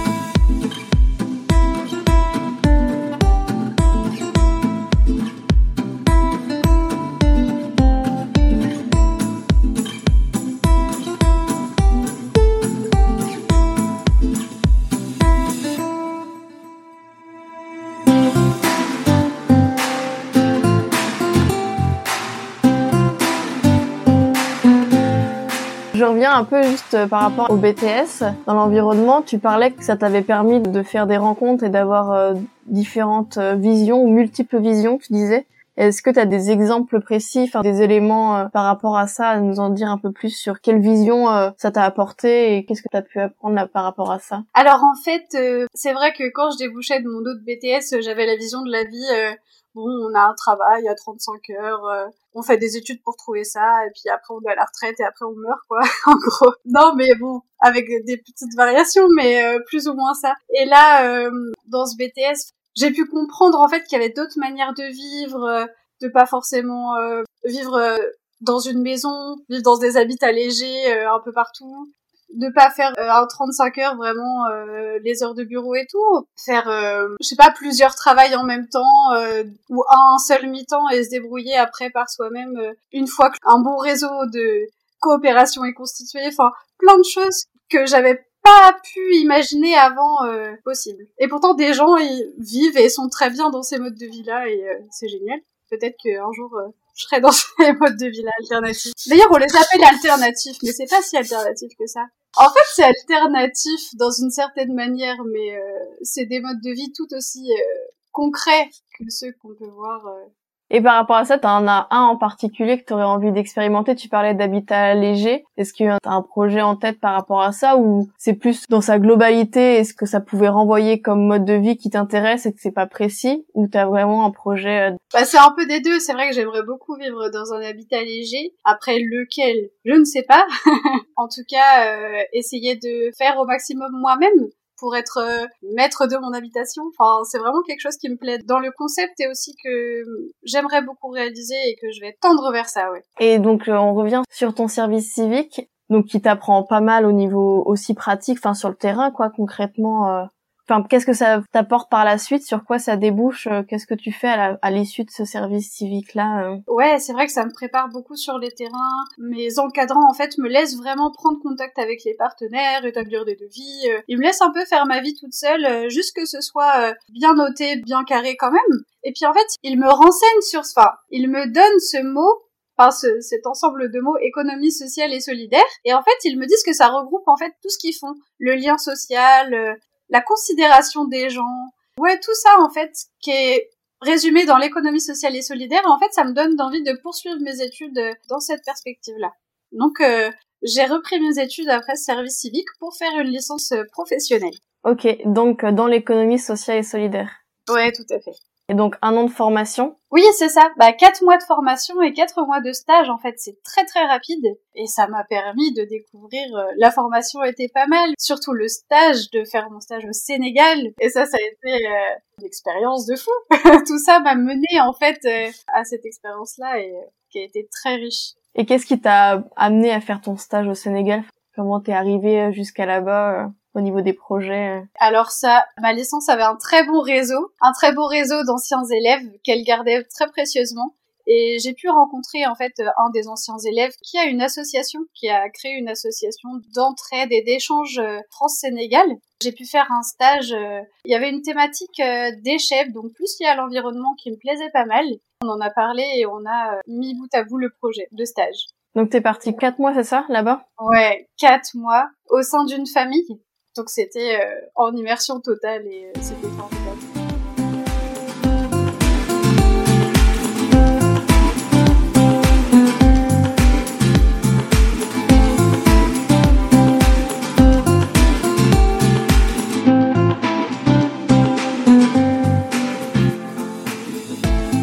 Un 26.31 26.43
peu 26.43 26.63
juste 26.63 26.93
euh, 26.93 27.07
par 27.07 27.21
rapport 27.21 27.51
au 27.51 27.55
BTS. 27.55 28.23
Dans 28.45 28.53
l'environnement, 28.53 29.21
tu 29.21 29.37
parlais 29.37 29.71
que 29.71 29.83
ça 29.83 29.97
t'avait 29.97 30.21
permis 30.21 30.61
de 30.61 30.83
faire 30.83 31.07
des 31.07 31.17
rencontres 31.17 31.63
et 31.63 31.69
d'avoir 31.69 32.11
euh, 32.11 32.33
différentes 32.67 33.37
euh, 33.37 33.55
visions 33.55 34.01
ou 34.01 34.07
multiples 34.07 34.59
visions, 34.59 34.97
tu 34.97 35.13
disais. 35.13 35.45
Est-ce 35.77 36.01
que 36.01 36.09
tu 36.09 36.19
as 36.19 36.25
des 36.25 36.51
exemples 36.51 37.01
précis, 37.01 37.43
enfin 37.47 37.61
des 37.61 37.81
éléments 37.81 38.49
par 38.49 38.65
rapport 38.65 38.97
à 38.97 39.07
ça, 39.07 39.29
à 39.29 39.39
nous 39.39 39.59
en 39.59 39.69
dire 39.69 39.89
un 39.89 39.97
peu 39.97 40.11
plus 40.11 40.29
sur 40.29 40.59
quelle 40.59 40.81
vision 40.81 41.27
ça 41.57 41.71
t'a 41.71 41.83
apporté 41.83 42.57
et 42.57 42.65
qu'est-ce 42.65 42.81
que 42.81 42.89
tu 42.91 42.97
as 42.97 43.01
pu 43.01 43.21
apprendre 43.21 43.67
par 43.69 43.85
rapport 43.85 44.11
à 44.11 44.19
ça? 44.19 44.43
Alors 44.53 44.83
en 44.83 45.01
fait, 45.01 45.25
c'est 45.73 45.93
vrai 45.93 46.11
que 46.11 46.29
quand 46.33 46.51
je 46.51 46.57
débouchais 46.57 47.01
de 47.01 47.07
mon 47.07 47.19
autre 47.19 47.39
BTS, 47.47 48.01
j'avais 48.01 48.25
la 48.25 48.35
vision 48.35 48.61
de 48.63 48.69
la 48.69 48.83
vie 48.83 49.35
bon, 49.73 49.87
on 49.87 50.13
a 50.13 50.23
un 50.23 50.33
travail 50.35 50.89
à 50.89 50.93
35 50.93 51.49
heures, 51.51 52.09
on 52.33 52.41
fait 52.41 52.57
des 52.57 52.77
études 52.77 53.01
pour 53.03 53.15
trouver 53.15 53.43
ça, 53.43 53.85
et 53.85 53.89
puis 53.91 54.09
après 54.09 54.33
on 54.33 54.41
est 54.47 54.51
à 54.51 54.55
la 54.55 54.65
retraite 54.65 54.99
et 54.99 55.03
après 55.03 55.25
on 55.25 55.35
meurt, 55.35 55.59
quoi, 55.67 55.81
en 56.05 56.15
gros. 56.15 56.53
Non, 56.65 56.93
mais 56.95 57.13
bon, 57.19 57.41
avec 57.59 57.87
des 58.05 58.17
petites 58.17 58.55
variations, 58.55 59.07
mais 59.15 59.43
euh, 59.43 59.59
plus 59.67 59.87
ou 59.87 59.93
moins 59.93 60.13
ça. 60.13 60.33
Et 60.53 60.65
là, 60.65 61.05
euh, 61.05 61.31
dans 61.67 61.85
ce 61.85 61.95
BTS, 61.95 62.53
j'ai 62.75 62.91
pu 62.91 63.05
comprendre 63.05 63.59
en 63.59 63.67
fait 63.67 63.83
qu'il 63.83 63.97
y 63.97 64.01
avait 64.01 64.13
d'autres 64.13 64.37
manières 64.39 64.73
de 64.73 64.83
vivre, 64.83 65.67
de 66.01 66.07
pas 66.07 66.25
forcément 66.25 66.95
vivre 67.43 67.99
dans 68.39 68.59
une 68.59 68.81
maison, 68.81 69.35
vivre 69.49 69.61
dans 69.61 69.77
des 69.77 69.97
habitats 69.97 70.31
légers 70.31 70.93
un 71.03 71.19
peu 71.19 71.33
partout, 71.33 71.91
de 72.33 72.49
pas 72.53 72.69
faire 72.69 72.93
euh, 72.97 73.25
35 73.27 73.77
heures 73.79 73.95
vraiment 73.95 74.47
euh, 74.47 74.99
les 75.03 75.23
heures 75.23 75.33
de 75.33 75.43
bureau 75.43 75.75
et 75.75 75.85
tout, 75.89 76.27
faire 76.35 76.67
euh, 76.67 77.07
je 77.21 77.27
sais 77.27 77.35
pas 77.35 77.51
plusieurs 77.51 77.95
travails 77.95 78.35
en 78.35 78.43
même 78.43 78.67
temps 78.67 79.13
euh, 79.13 79.43
ou 79.69 79.83
un 79.89 80.17
seul 80.17 80.47
mi-temps 80.49 80.89
et 80.89 81.03
se 81.03 81.09
débrouiller 81.09 81.55
après 81.57 81.89
par 81.89 82.09
soi-même 82.09 82.57
une 82.91 83.07
fois 83.07 83.31
qu'un 83.31 83.59
bon 83.59 83.77
réseau 83.77 84.25
de 84.33 84.67
coopération 84.99 85.65
est 85.65 85.73
constitué, 85.73 86.21
enfin 86.27 86.51
plein 86.77 86.97
de 86.97 87.03
choses 87.03 87.45
que 87.69 87.85
j'avais 87.85 88.25
pas 88.43 88.75
pu 88.93 89.15
imaginer 89.17 89.75
avant 89.77 90.17
possible. 90.63 91.05
Et 91.19 91.27
pourtant 91.27 91.53
des 91.53 91.73
gens 91.73 91.95
ils 91.97 92.33
vivent 92.39 92.77
et 92.77 92.89
sont 92.89 93.09
très 93.09 93.29
bien 93.29 93.49
dans 93.49 93.63
ces 93.63 93.77
modes 93.77 93.97
de 93.97 94.05
vie 94.05 94.23
là 94.23 94.47
et 94.47 94.63
c'est 94.91 95.07
génial. 95.07 95.39
Peut-être 95.69 95.95
qu'un 95.97 96.31
jour 96.33 96.51
je 96.95 97.03
serais 97.03 97.21
dans 97.21 97.31
ces 97.31 97.73
modes 97.73 97.97
de 97.97 98.07
vie 98.07 98.25
alternatifs. 98.39 98.93
D'ailleurs, 99.07 99.29
on 99.31 99.37
les 99.37 99.55
appelle 99.55 99.83
alternatifs, 99.83 100.57
mais 100.63 100.71
c'est 100.71 100.89
pas 100.89 101.01
si 101.01 101.17
alternatif 101.17 101.71
que 101.77 101.87
ça. 101.87 102.05
En 102.37 102.49
fait, 102.49 102.73
c'est 102.73 102.83
alternatif 102.83 103.95
dans 103.95 104.11
une 104.11 104.31
certaine 104.31 104.73
manière, 104.73 105.21
mais 105.25 105.57
euh, 105.57 105.85
c'est 106.01 106.25
des 106.25 106.39
modes 106.39 106.61
de 106.61 106.71
vie 106.71 106.91
tout 106.93 107.13
aussi 107.13 107.51
euh, 107.51 107.91
concrets 108.11 108.69
que 108.97 109.09
ceux 109.09 109.33
qu'on 109.33 109.53
peut 109.53 109.67
voir 109.67 110.07
euh, 110.07 110.25
et 110.73 110.79
par 110.79 110.95
rapport 110.95 111.17
à 111.17 111.25
ça, 111.25 111.37
tu 111.37 111.45
en 111.47 111.67
as 111.67 111.87
un 111.91 112.03
en 112.03 112.15
particulier 112.15 112.79
que 112.79 112.85
tu 112.85 112.93
aurais 112.93 113.03
envie 113.03 113.33
d'expérimenter. 113.33 113.93
Tu 113.93 114.07
parlais 114.07 114.33
d'habitat 114.33 114.95
léger. 114.95 115.43
Est-ce 115.57 115.73
que 115.73 115.79
tu 115.79 115.89
as 115.89 115.99
un 116.05 116.21
projet 116.21 116.61
en 116.61 116.77
tête 116.77 117.01
par 117.01 117.13
rapport 117.13 117.41
à 117.41 117.51
ça 117.51 117.75
ou 117.75 118.09
c'est 118.17 118.35
plus 118.35 118.65
dans 118.69 118.79
sa 118.79 118.97
globalité 118.97 119.75
Est-ce 119.75 119.93
que 119.93 120.05
ça 120.05 120.21
pouvait 120.21 120.47
renvoyer 120.47 121.01
comme 121.01 121.27
mode 121.27 121.43
de 121.43 121.55
vie 121.55 121.75
qui 121.75 121.89
t'intéresse 121.89 122.45
et 122.45 122.53
que 122.53 122.61
c'est 122.61 122.71
pas 122.71 122.85
précis 122.85 123.45
Ou 123.53 123.67
tu 123.67 123.77
as 123.77 123.85
vraiment 123.85 124.25
un 124.25 124.31
projet 124.31 124.91
euh, 124.91 124.95
bah, 125.11 125.25
C'est 125.25 125.37
un 125.37 125.53
peu 125.57 125.65
des 125.65 125.81
deux. 125.81 125.99
C'est 125.99 126.13
vrai 126.13 126.29
que 126.29 126.35
j'aimerais 126.35 126.63
beaucoup 126.63 126.95
vivre 126.95 127.29
dans 127.29 127.53
un 127.53 127.61
habitat 127.61 128.01
léger. 128.01 128.53
Après, 128.63 128.97
lequel? 128.97 129.71
Je 129.83 129.93
ne 129.93 130.05
sais 130.05 130.23
pas. 130.23 130.45
en 131.17 131.27
tout 131.27 131.43
cas, 131.49 131.85
euh, 131.85 132.23
essayer 132.31 132.75
de 132.75 133.11
faire 133.17 133.37
au 133.39 133.45
maximum 133.45 133.91
moi-même 133.99 134.47
pour 134.81 134.95
être 134.95 135.19
euh, 135.19 135.45
maître 135.75 136.07
de 136.07 136.17
mon 136.17 136.33
habitation. 136.33 136.83
Enfin, 136.89 137.23
c'est 137.23 137.37
vraiment 137.37 137.61
quelque 137.61 137.79
chose 137.79 137.95
qui 137.95 138.09
me 138.09 138.17
plaît 138.17 138.39
dans 138.39 138.59
le 138.59 138.71
concept 138.75 139.13
et 139.19 139.29
aussi 139.29 139.55
que 139.63 140.03
j'aimerais 140.43 140.81
beaucoup 140.81 141.09
réaliser 141.09 141.55
et 141.67 141.75
que 141.75 141.91
je 141.95 142.01
vais 142.01 142.17
tendre 142.19 142.51
vers 142.51 142.67
ça. 142.67 142.89
Et 143.19 143.39
donc, 143.39 143.69
euh, 143.69 143.73
on 143.73 143.93
revient 143.93 144.23
sur 144.29 144.53
ton 144.53 144.67
service 144.67 145.13
civique, 145.13 145.69
donc 145.89 146.07
qui 146.07 146.19
t'apprend 146.19 146.63
pas 146.63 146.81
mal 146.81 147.05
au 147.05 147.11
niveau 147.11 147.63
aussi 147.65 147.93
pratique, 147.93 148.39
enfin 148.39 148.55
sur 148.55 148.69
le 148.69 148.75
terrain, 148.75 149.11
quoi, 149.11 149.29
concrètement. 149.29 150.09
Euh, 150.09 150.25
Enfin, 150.71 150.87
qu'est-ce 150.89 151.05
que 151.05 151.11
ça 151.11 151.41
t'apporte 151.51 151.91
par 151.91 152.05
la 152.05 152.17
suite? 152.17 152.45
Sur 152.45 152.63
quoi 152.63 152.79
ça 152.79 152.95
débouche? 152.95 153.47
Euh, 153.47 153.61
Qu'est-ce 153.67 153.85
que 153.85 153.93
tu 153.93 154.13
fais 154.13 154.29
à 154.29 154.71
l'issue 154.71 155.03
de 155.03 155.09
ce 155.09 155.25
service 155.25 155.69
civique-là 155.69 156.45
euh? 156.45 156.57
Ouais, 156.67 156.97
c'est 156.97 157.11
vrai 157.11 157.25
que 157.25 157.33
ça 157.33 157.45
me 157.45 157.51
prépare 157.51 157.89
beaucoup 157.89 158.15
sur 158.15 158.37
les 158.37 158.51
terrains. 158.51 159.03
Mes 159.17 159.59
encadrants, 159.59 160.09
en 160.09 160.13
fait, 160.13 160.37
me 160.37 160.47
laissent 160.47 160.77
vraiment 160.77 161.11
prendre 161.11 161.39
contact 161.41 161.77
avec 161.77 162.05
les 162.05 162.13
partenaires, 162.13 162.85
établir 162.85 163.25
des 163.25 163.35
devis. 163.35 163.89
Euh. 163.89 163.99
Ils 164.07 164.17
me 164.17 164.23
laissent 164.23 164.41
un 164.41 164.51
peu 164.51 164.63
faire 164.63 164.85
ma 164.85 165.01
vie 165.01 165.13
toute 165.13 165.33
seule, 165.33 165.89
juste 165.89 166.15
que 166.15 166.25
ce 166.25 166.39
soit 166.39 166.93
bien 167.11 167.33
noté, 167.33 167.75
bien 167.75 168.05
carré 168.05 168.37
quand 168.37 168.51
même. 168.51 168.79
Et 169.03 169.11
puis 169.11 169.25
en 169.25 169.33
fait, 169.33 169.47
ils 169.63 169.77
me 169.77 169.89
renseignent 169.89 170.41
sur... 170.41 170.61
Enfin, 170.61 170.91
ils 171.09 171.29
me 171.29 171.47
donnent 171.47 171.79
ce 171.79 172.01
mot 172.01 172.31
Enfin, 172.77 172.91
ce, 172.91 173.19
cet 173.19 173.45
ensemble 173.45 173.91
de 173.91 173.99
mots 173.99 174.17
économie 174.19 174.71
sociale 174.71 175.13
et 175.13 175.19
solidaire 175.19 175.61
et 175.83 175.93
en 175.93 176.01
fait 176.01 176.17
ils 176.23 176.39
me 176.39 176.47
disent 176.47 176.63
que 176.65 176.73
ça 176.73 176.87
regroupe 176.87 177.27
en 177.27 177.35
fait 177.35 177.51
tout 177.61 177.69
ce 177.69 177.77
qu'ils 177.77 177.93
font 177.93 178.15
le 178.39 178.55
lien 178.55 178.77
social 178.77 179.77
la 180.11 180.21
considération 180.21 181.05
des 181.05 181.29
gens. 181.29 181.73
Ouais, 181.97 182.19
tout 182.19 182.35
ça 182.35 182.59
en 182.59 182.69
fait 182.69 182.93
qui 183.19 183.31
est 183.31 183.71
résumé 184.01 184.45
dans 184.45 184.57
l'économie 184.57 185.01
sociale 185.01 185.35
et 185.35 185.41
solidaire. 185.41 185.83
En 185.85 185.99
fait, 185.99 186.11
ça 186.11 186.23
me 186.23 186.33
donne 186.33 186.59
envie 186.59 186.83
de 186.83 186.93
poursuivre 187.01 187.39
mes 187.39 187.61
études 187.61 187.97
euh, 187.97 188.13
dans 188.29 188.39
cette 188.39 188.63
perspective-là. 188.65 189.31
Donc, 189.71 190.01
euh, 190.01 190.29
j'ai 190.63 190.85
repris 190.85 191.19
mes 191.19 191.41
études 191.41 191.69
après 191.69 191.95
ce 191.95 192.03
service 192.03 192.37
civique 192.37 192.67
pour 192.79 192.95
faire 192.95 193.17
une 193.19 193.29
licence 193.29 193.71
euh, 193.71 193.83
professionnelle. 193.91 194.53
Ok, 194.83 195.07
donc 195.25 195.63
dans 195.63 195.87
l'économie 195.87 196.39
sociale 196.39 196.79
et 196.79 196.83
solidaire. 196.83 197.31
Ouais, 197.69 197.91
tout 197.91 198.05
à 198.09 198.19
fait. 198.19 198.35
Et 198.71 198.73
donc 198.73 198.95
un 199.01 199.17
an 199.17 199.25
de 199.25 199.29
formation 199.29 199.97
Oui, 200.11 200.23
c'est 200.37 200.47
ça. 200.47 200.69
Bah 200.77 200.93
quatre 200.93 201.21
mois 201.25 201.35
de 201.35 201.43
formation 201.43 202.01
et 202.01 202.13
quatre 202.13 202.41
mois 202.45 202.61
de 202.61 202.71
stage. 202.71 203.09
En 203.09 203.17
fait, 203.17 203.33
c'est 203.37 203.61
très 203.63 203.83
très 203.83 204.05
rapide 204.05 204.45
et 204.75 204.87
ça 204.87 205.07
m'a 205.07 205.25
permis 205.25 205.73
de 205.73 205.83
découvrir. 205.83 206.55
Euh, 206.55 206.71
la 206.77 206.89
formation 206.89 207.43
était 207.43 207.67
pas 207.67 207.85
mal, 207.87 208.11
surtout 208.17 208.53
le 208.53 208.69
stage, 208.69 209.29
de 209.31 209.43
faire 209.43 209.69
mon 209.71 209.81
stage 209.81 210.05
au 210.05 210.13
Sénégal. 210.13 210.93
Et 211.01 211.09
ça, 211.09 211.25
ça 211.25 211.35
a 211.35 211.41
été 211.41 211.85
euh, 211.85 212.15
une 212.39 212.45
expérience 212.45 213.05
de 213.07 213.17
fou. 213.17 213.31
Tout 213.85 213.99
ça 213.99 214.21
m'a 214.21 214.35
mené 214.35 214.79
en 214.79 214.93
fait 214.93 215.19
euh, 215.25 215.51
à 215.73 215.83
cette 215.83 216.05
expérience-là 216.05 216.79
et 216.79 216.93
qui 217.29 217.39
a 217.39 217.43
été 217.43 217.67
très 217.73 217.95
riche. 217.95 218.35
Et 218.55 218.65
qu'est-ce 218.65 218.85
qui 218.85 219.01
t'a 219.01 219.43
amené 219.57 219.91
à 219.91 219.99
faire 219.99 220.21
ton 220.21 220.37
stage 220.37 220.69
au 220.69 220.75
Sénégal? 220.75 221.23
Comment 221.57 221.81
t'es 221.81 221.91
arrivé 221.91 222.53
jusqu'à 222.53 222.85
là-bas 222.85 223.51
au 223.73 223.81
niveau 223.81 224.01
des 224.01 224.13
projets 224.13 224.79
euh. 224.79 224.81
Alors 224.99 225.31
ça, 225.31 225.65
ma 225.81 225.93
licence 225.93 226.29
avait 226.29 226.43
un 226.43 226.55
très 226.55 226.85
bon 226.85 227.01
réseau, 227.01 227.51
un 227.61 227.71
très 227.71 227.93
beau 227.93 228.05
réseau 228.05 228.43
d'anciens 228.43 228.83
élèves 228.83 229.25
qu'elle 229.43 229.63
gardait 229.63 230.03
très 230.05 230.27
précieusement. 230.27 230.95
Et 231.27 231.59
j'ai 231.59 231.73
pu 231.73 231.87
rencontrer 231.87 232.47
en 232.47 232.55
fait 232.55 232.73
un 232.97 233.09
des 233.11 233.27
anciens 233.27 233.57
élèves 233.65 233.93
qui 234.01 234.17
a 234.17 234.25
une 234.25 234.41
association, 234.41 235.01
qui 235.13 235.29
a 235.29 235.49
créé 235.49 235.73
une 235.73 235.87
association 235.87 236.49
d'entraide 236.73 237.31
et 237.31 237.43
d'échange 237.43 237.99
euh, 237.99 238.19
France-Sénégal. 238.31 239.05
J'ai 239.41 239.51
pu 239.51 239.65
faire 239.65 239.89
un 239.91 240.01
stage. 240.01 240.51
Euh, 240.51 240.81
il 241.05 241.11
y 241.11 241.15
avait 241.15 241.29
une 241.29 241.43
thématique 241.43 242.01
déchets, 242.43 242.89
donc 242.89 243.13
plus 243.13 243.35
liée 243.39 243.47
à 243.47 243.55
l'environnement, 243.55 244.15
qui 244.21 244.31
me 244.31 244.37
plaisait 244.37 244.71
pas 244.71 244.85
mal. 244.85 245.05
On 245.43 245.49
en 245.49 245.61
a 245.61 245.69
parlé 245.69 246.03
et 246.17 246.25
on 246.25 246.43
a 246.45 246.79
mis 246.87 247.15
bout 247.15 247.29
à 247.33 247.43
bout 247.43 247.57
le 247.57 247.69
projet 247.69 248.07
de 248.11 248.25
stage. 248.25 248.65
Donc 248.95 249.09
t'es 249.09 249.21
parti 249.21 249.55
quatre 249.55 249.79
mois, 249.79 249.93
c'est 249.93 250.03
ça, 250.03 250.25
là-bas? 250.27 250.65
Ouais, 250.79 251.29
quatre 251.37 251.75
mois 251.75 252.09
au 252.29 252.41
sein 252.41 252.65
d'une 252.65 252.87
famille 252.87 253.41
donc 253.77 253.89
c'était 253.89 254.35
euh, 254.35 254.67
en 254.75 254.93
immersion 254.93 255.39
totale 255.39 255.87
et 255.87 256.07
euh, 256.07 256.11
c'était 256.21 256.47
formidable. 256.57 256.99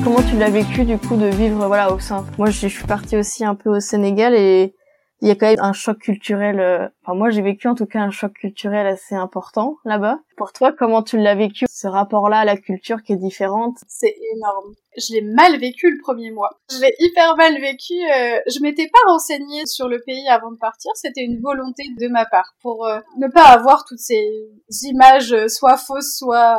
Comment 0.02 0.22
tu 0.22 0.38
l'as 0.38 0.48
vécu 0.48 0.86
du 0.86 0.96
coup 0.96 1.16
de 1.16 1.26
vivre 1.26 1.66
voilà 1.66 1.92
au 1.92 1.98
sein? 1.98 2.24
Moi 2.38 2.48
je 2.48 2.66
suis 2.68 2.86
partie 2.86 3.18
aussi 3.18 3.44
un 3.44 3.54
peu 3.54 3.68
au 3.68 3.80
Sénégal 3.80 4.34
et 4.34 4.74
il 5.20 5.28
y 5.28 5.30
a 5.30 5.34
quand 5.34 5.46
même 5.46 5.60
un 5.60 5.72
choc 5.72 5.98
culturel. 5.98 6.60
Euh, 6.60 6.88
enfin, 7.02 7.16
moi, 7.16 7.30
j'ai 7.30 7.42
vécu 7.42 7.68
en 7.68 7.74
tout 7.74 7.86
cas 7.86 8.00
un 8.00 8.10
choc 8.10 8.32
culturel 8.34 8.86
assez 8.86 9.14
important 9.14 9.76
là-bas. 9.84 10.20
Pour 10.38 10.52
toi, 10.52 10.70
comment 10.72 11.02
tu 11.02 11.18
l'as 11.18 11.34
vécu 11.34 11.66
ce 11.68 11.88
rapport-là 11.88 12.38
à 12.38 12.44
la 12.44 12.56
culture 12.56 13.02
qui 13.02 13.12
est 13.12 13.16
différente? 13.16 13.76
C'est 13.88 14.14
énorme 14.32 14.72
je 14.98 15.14
l'ai 15.14 15.22
mal 15.22 15.58
vécu 15.58 15.90
le 15.90 15.98
premier 16.02 16.30
mois. 16.30 16.50
Je 16.70 16.80
l'ai 16.80 16.94
hyper 16.98 17.36
mal 17.36 17.54
vécu. 17.60 17.94
Euh, 17.94 18.38
je 18.46 18.60
m'étais 18.60 18.88
pas 18.88 19.10
renseignée 19.10 19.66
sur 19.66 19.88
le 19.88 20.00
pays 20.04 20.28
avant 20.28 20.50
de 20.50 20.58
partir. 20.58 20.90
C'était 20.94 21.22
une 21.22 21.40
volonté 21.40 21.84
de 21.98 22.08
ma 22.08 22.26
part 22.26 22.54
pour 22.62 22.86
euh, 22.86 22.98
ne 23.18 23.28
pas 23.28 23.44
avoir 23.44 23.84
toutes 23.84 23.98
ces 23.98 24.24
images 24.82 25.32
euh, 25.32 25.48
soit 25.48 25.76
fausses, 25.76 26.16
soit 26.18 26.58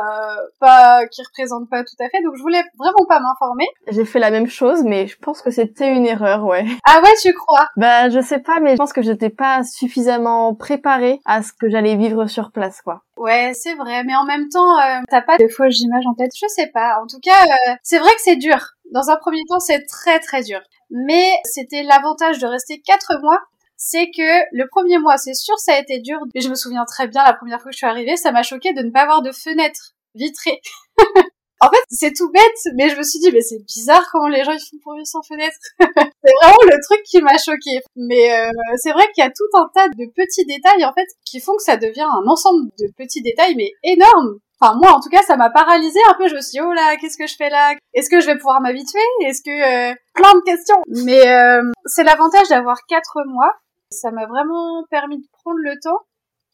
pas 0.58 1.06
qui 1.06 1.22
représentent 1.22 1.68
pas 1.70 1.82
tout 1.82 1.96
à 2.00 2.08
fait. 2.08 2.22
Donc 2.22 2.36
je 2.36 2.42
voulais 2.42 2.62
vraiment 2.78 3.04
pas 3.08 3.20
m'informer. 3.20 3.66
J'ai 3.88 4.04
fait 4.04 4.18
la 4.18 4.30
même 4.30 4.48
chose, 4.48 4.82
mais 4.84 5.06
je 5.06 5.18
pense 5.18 5.42
que 5.42 5.50
c'était 5.50 5.92
une 5.92 6.06
erreur, 6.06 6.44
ouais. 6.44 6.64
Ah 6.86 7.00
ouais, 7.02 7.12
tu 7.20 7.32
crois? 7.34 7.66
Bah 7.76 8.08
je 8.08 8.20
sais 8.20 8.40
pas, 8.40 8.60
mais 8.60 8.72
je 8.72 8.76
pense 8.76 8.92
que 8.92 9.02
j'étais 9.02 9.30
pas 9.30 9.62
suffisamment 9.64 10.54
préparée 10.54 11.20
à 11.24 11.42
ce 11.42 11.52
que 11.52 11.68
j'allais 11.68 11.96
vivre 11.96 12.26
sur 12.26 12.50
place, 12.52 12.80
quoi. 12.82 13.02
Ouais, 13.20 13.52
c'est 13.52 13.74
vrai, 13.74 14.02
mais 14.02 14.14
en 14.16 14.24
même 14.24 14.48
temps, 14.48 14.80
euh, 14.80 15.02
t'as 15.10 15.20
pas 15.20 15.36
de 15.36 15.46
fausses 15.46 15.80
images 15.80 16.06
en 16.06 16.14
tête. 16.14 16.30
Je 16.34 16.46
sais 16.48 16.68
pas. 16.68 16.98
En 17.02 17.06
tout 17.06 17.20
cas, 17.20 17.44
euh, 17.44 17.74
c'est 17.82 17.98
vrai 17.98 18.08
que 18.14 18.22
c'est 18.22 18.36
dur. 18.36 18.56
Dans 18.92 19.10
un 19.10 19.16
premier 19.16 19.42
temps, 19.46 19.60
c'est 19.60 19.84
très 19.84 20.20
très 20.20 20.42
dur. 20.42 20.58
Mais 20.88 21.30
c'était 21.44 21.82
l'avantage 21.82 22.38
de 22.38 22.46
rester 22.46 22.80
quatre 22.80 23.20
mois. 23.20 23.38
C'est 23.76 24.06
que 24.06 24.56
le 24.56 24.66
premier 24.68 24.98
mois, 24.98 25.18
c'est 25.18 25.34
sûr, 25.34 25.58
ça 25.58 25.74
a 25.74 25.78
été 25.80 25.98
dur. 25.98 26.18
Mais 26.34 26.40
je 26.40 26.48
me 26.48 26.54
souviens 26.54 26.86
très 26.86 27.08
bien, 27.08 27.22
la 27.22 27.34
première 27.34 27.60
fois 27.60 27.70
que 27.70 27.74
je 27.74 27.78
suis 27.80 27.86
arrivée, 27.86 28.16
ça 28.16 28.32
m'a 28.32 28.42
choqué 28.42 28.72
de 28.72 28.80
ne 28.80 28.90
pas 28.90 29.02
avoir 29.02 29.20
de 29.20 29.32
fenêtre 29.32 29.92
vitrée. 30.14 30.62
En 31.62 31.68
fait, 31.68 31.82
c'est 31.90 32.12
tout 32.14 32.30
bête, 32.30 32.74
mais 32.74 32.88
je 32.88 32.96
me 32.96 33.02
suis 33.02 33.18
dit, 33.18 33.30
mais 33.32 33.42
c'est 33.42 33.62
bizarre 33.66 34.08
comment 34.10 34.28
les 34.28 34.44
gens 34.44 34.52
ils 34.52 34.60
font 34.60 34.78
pour 34.82 34.94
vivre 34.94 35.06
sans 35.06 35.22
fenêtre. 35.22 35.56
c'est 35.78 36.32
vraiment 36.40 36.62
le 36.62 36.82
truc 36.82 37.02
qui 37.04 37.20
m'a 37.20 37.36
choqué. 37.36 37.80
Mais 37.96 38.32
euh, 38.32 38.50
c'est 38.76 38.92
vrai 38.92 39.04
qu'il 39.12 39.22
y 39.22 39.26
a 39.26 39.30
tout 39.30 39.58
un 39.58 39.68
tas 39.74 39.88
de 39.88 40.06
petits 40.16 40.46
détails 40.46 40.84
en 40.86 40.94
fait 40.94 41.06
qui 41.26 41.38
font 41.38 41.56
que 41.56 41.62
ça 41.62 41.76
devient 41.76 42.08
un 42.10 42.26
ensemble 42.26 42.70
de 42.78 42.86
petits 42.96 43.20
détails, 43.20 43.56
mais 43.56 43.72
énormes. 43.82 44.38
Enfin 44.58 44.74
moi, 44.80 44.92
en 44.92 45.00
tout 45.00 45.10
cas, 45.10 45.22
ça 45.22 45.36
m'a 45.36 45.50
paralysé 45.50 45.98
un 46.08 46.14
peu. 46.14 46.28
Je 46.28 46.34
me 46.34 46.40
suis 46.40 46.52
dit, 46.52 46.60
oh 46.60 46.72
là, 46.72 46.96
qu'est-ce 46.96 47.18
que 47.18 47.26
je 47.26 47.36
fais 47.36 47.50
là? 47.50 47.74
Est-ce 47.92 48.08
que 48.08 48.20
je 48.20 48.26
vais 48.26 48.36
pouvoir 48.36 48.62
m'habituer? 48.62 49.00
Est-ce 49.26 49.42
que 49.42 49.50
euh, 49.50 49.94
plein 50.14 50.34
de 50.34 50.44
questions 50.44 50.76
Mais 50.88 51.28
euh, 51.28 51.62
c'est 51.84 52.04
l'avantage 52.04 52.48
d'avoir 52.48 52.78
quatre 52.88 53.18
mois. 53.26 53.52
Ça 53.90 54.10
m'a 54.10 54.26
vraiment 54.26 54.84
permis 54.90 55.18
de 55.18 55.26
prendre 55.42 55.58
le 55.60 55.74
temps 55.82 56.00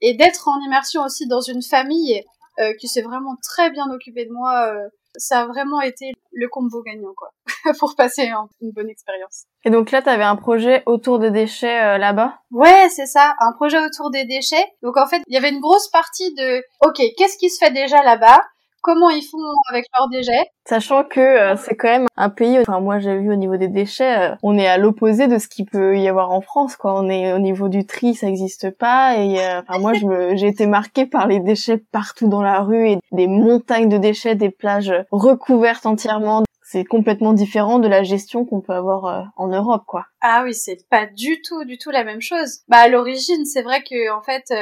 et 0.00 0.14
d'être 0.14 0.48
en 0.48 0.60
immersion 0.66 1.02
aussi 1.02 1.26
dans 1.26 1.40
une 1.40 1.62
famille 1.62 2.24
euh, 2.58 2.72
qui 2.80 2.88
s'est 2.88 3.02
vraiment 3.02 3.36
très 3.42 3.70
bien 3.70 3.90
occupé 3.90 4.24
de 4.24 4.32
moi. 4.32 4.72
Euh, 4.72 4.88
ça 5.18 5.40
a 5.40 5.46
vraiment 5.46 5.80
été 5.80 6.12
le 6.32 6.48
combo 6.48 6.82
gagnant, 6.82 7.14
quoi, 7.16 7.30
pour 7.78 7.94
passer 7.96 8.30
une 8.60 8.72
bonne 8.72 8.90
expérience. 8.90 9.44
Et 9.64 9.70
donc 9.70 9.90
là, 9.90 10.02
tu 10.02 10.08
avais 10.08 10.24
un 10.24 10.36
projet 10.36 10.82
autour 10.86 11.18
des 11.18 11.30
déchets 11.30 11.82
euh, 11.82 11.98
là-bas? 11.98 12.38
Ouais, 12.50 12.88
c'est 12.90 13.06
ça, 13.06 13.34
un 13.40 13.52
projet 13.52 13.78
autour 13.78 14.10
des 14.10 14.24
déchets. 14.24 14.66
Donc 14.82 14.96
en 14.96 15.06
fait, 15.06 15.22
il 15.26 15.34
y 15.34 15.36
avait 15.36 15.50
une 15.50 15.60
grosse 15.60 15.88
partie 15.88 16.34
de, 16.34 16.62
ok, 16.84 17.00
qu'est-ce 17.16 17.38
qui 17.38 17.50
se 17.50 17.64
fait 17.64 17.72
déjà 17.72 18.02
là-bas? 18.02 18.40
Comment 18.82 19.10
ils 19.10 19.22
font 19.22 19.38
avec 19.70 19.86
leurs 19.96 20.08
déchets. 20.08 20.50
Sachant 20.68 21.04
que 21.04 21.20
euh, 21.20 21.56
c'est 21.56 21.76
quand 21.76 21.88
même 21.88 22.06
un 22.16 22.28
pays, 22.28 22.58
enfin 22.58 22.80
moi 22.80 22.98
j'ai 22.98 23.16
vu 23.16 23.32
au 23.32 23.36
niveau 23.36 23.56
des 23.56 23.68
déchets, 23.68 24.32
euh, 24.32 24.34
on 24.42 24.58
est 24.58 24.66
à 24.66 24.78
l'opposé 24.78 25.28
de 25.28 25.38
ce 25.38 25.48
qu'il 25.48 25.66
peut 25.66 25.98
y 25.98 26.08
avoir 26.08 26.32
en 26.32 26.40
France 26.40 26.76
quoi. 26.76 26.94
On 26.94 27.08
est 27.08 27.32
au 27.32 27.38
niveau 27.38 27.68
du 27.68 27.86
tri, 27.86 28.14
ça 28.14 28.26
n'existe 28.26 28.70
pas 28.70 29.16
et 29.16 29.44
euh, 29.44 29.60
enfin 29.60 29.78
moi 29.78 29.92
j'ai 30.36 30.46
été 30.48 30.66
marquée 30.66 31.06
par 31.06 31.26
les 31.26 31.40
déchets 31.40 31.78
partout 31.78 32.28
dans 32.28 32.42
la 32.42 32.60
rue 32.60 32.88
et 32.88 32.98
des 33.12 33.26
montagnes 33.26 33.88
de 33.88 33.98
déchets, 33.98 34.34
des 34.34 34.50
plages 34.50 34.92
recouvertes 35.10 35.86
entièrement 35.86 36.42
c'est 36.68 36.84
complètement 36.84 37.32
différent 37.32 37.78
de 37.78 37.86
la 37.86 38.02
gestion 38.02 38.44
qu'on 38.44 38.60
peut 38.60 38.72
avoir 38.72 39.30
en 39.36 39.46
Europe, 39.46 39.84
quoi. 39.86 40.06
Ah 40.20 40.42
oui, 40.44 40.52
c'est 40.52 40.78
pas 40.90 41.06
du 41.06 41.40
tout, 41.40 41.64
du 41.64 41.78
tout 41.78 41.92
la 41.92 42.02
même 42.02 42.20
chose. 42.20 42.62
Bah 42.66 42.78
à 42.78 42.88
l'origine, 42.88 43.44
c'est 43.44 43.62
vrai 43.62 43.84
que 43.84 44.12
en 44.12 44.20
fait, 44.20 44.52